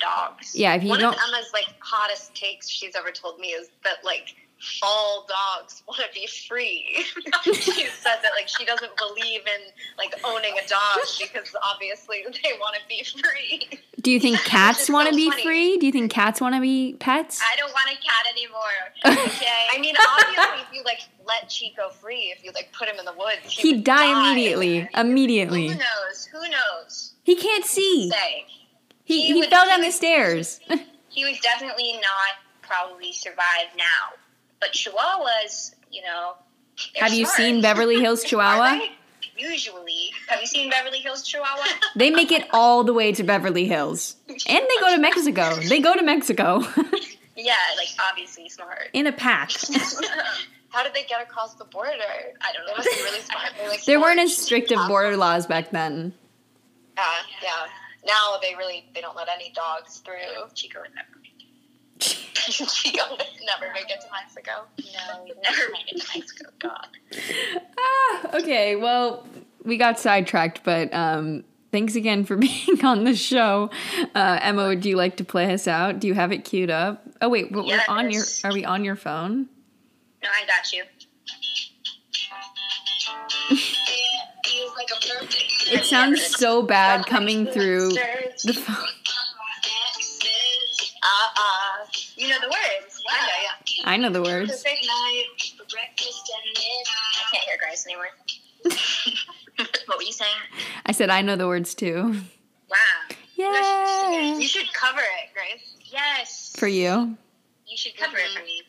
[0.03, 0.55] dogs.
[0.55, 1.13] yeah, if you One don't.
[1.13, 4.35] of Emma's like hottest takes she's ever told me is that like
[4.81, 6.85] all dogs want to be free.
[7.43, 9.61] she said that like she doesn't believe in
[9.97, 13.79] like owning a dog because obviously they want to be free.
[14.01, 15.43] Do you think cats want to so be funny.
[15.43, 15.77] free?
[15.77, 17.41] Do you think cats want to be pets?
[17.41, 19.23] I don't want a cat anymore.
[19.25, 19.67] Okay.
[19.73, 23.05] I mean, obviously, if you like let Chico free, if you like put him in
[23.05, 24.87] the woods, he He'd would die immediately.
[24.95, 25.67] Immediately.
[25.69, 26.25] Who knows?
[26.31, 27.13] Who knows?
[27.23, 28.09] He can't see.
[28.11, 28.45] Say.
[29.05, 30.59] He, He he would- fell he down the would- stairs.
[31.09, 34.17] He would definitely not probably survive now.
[34.59, 36.33] But Chihuahuas, you know.
[36.95, 37.37] Have you smart.
[37.37, 38.79] seen Beverly Hills Chihuahua?
[39.37, 40.11] Usually.
[40.29, 41.65] Have you seen Beverly Hills Chihuahua?
[41.95, 44.15] They make it all the way to Beverly Hills.
[44.27, 45.55] And they go to Mexico.
[45.55, 46.61] They go to Mexico
[47.35, 48.89] yeah, like obviously smart.
[48.93, 49.51] in a pack.
[50.69, 51.91] How did they get across the border?
[52.41, 52.83] I don't know.
[52.83, 53.49] be really smart.
[53.57, 56.13] They, like, There weren't as strict of border laws back then.
[56.97, 57.01] Uh,
[57.41, 57.65] yeah, yeah.
[58.05, 60.15] Now they really they don't let any dogs through.
[60.53, 61.33] Chico would never make
[61.99, 64.51] Chico would never make it to Mexico.
[64.77, 66.49] No, never make it to Mexico.
[66.59, 66.87] God.
[67.79, 69.25] Ah, okay, well,
[69.63, 73.69] we got sidetracked, but um, thanks again for being on the show.
[74.13, 75.99] Uh, Emma, would you like to play us out?
[75.99, 77.05] Do you have it queued up?
[77.21, 78.23] Oh wait, we're, we're on your.
[78.43, 79.47] Are we on your phone?
[80.21, 80.83] No, I got you.
[84.55, 85.52] It
[85.83, 87.89] sounds so bad coming through
[88.43, 88.75] the phone.
[91.05, 91.07] Uh
[91.37, 91.85] uh.
[92.15, 93.03] You know the words.
[93.09, 93.89] I know, yeah.
[93.89, 94.51] I know the words.
[94.51, 98.07] Perfect night breakfast and I can't hear Grace anymore.
[99.87, 100.29] what were you saying?
[100.85, 102.15] I said I know the words too.
[102.69, 103.15] Wow.
[103.35, 104.37] Yeah.
[104.37, 105.75] You should cover it, Grace.
[105.91, 106.53] Yes.
[106.57, 107.17] For you.
[107.67, 108.61] You should cover it for me.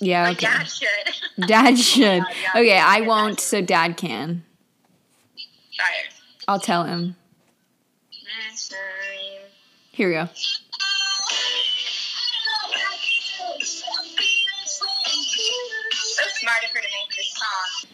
[0.00, 0.24] Yeah.
[0.24, 0.46] My Okay.
[0.46, 1.46] dad should.
[1.46, 2.22] Dad should.
[2.22, 2.60] God, yeah.
[2.60, 4.44] Okay, I won't, so dad can.
[5.76, 6.08] Fire.
[6.48, 7.16] I'll tell him.
[9.92, 10.28] Here we go.
[14.72, 17.88] So smart of her to make this song.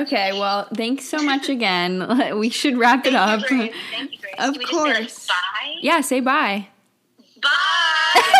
[0.00, 2.06] Okay, well, thanks so much again.
[2.38, 3.40] We should wrap it up.
[3.42, 3.74] You, Grace.
[3.90, 4.34] Thank you, Grace.
[4.38, 5.26] Of we just say, like, course.
[5.28, 5.74] bye?
[5.80, 6.68] Yeah, say bye.
[7.40, 8.38] bye.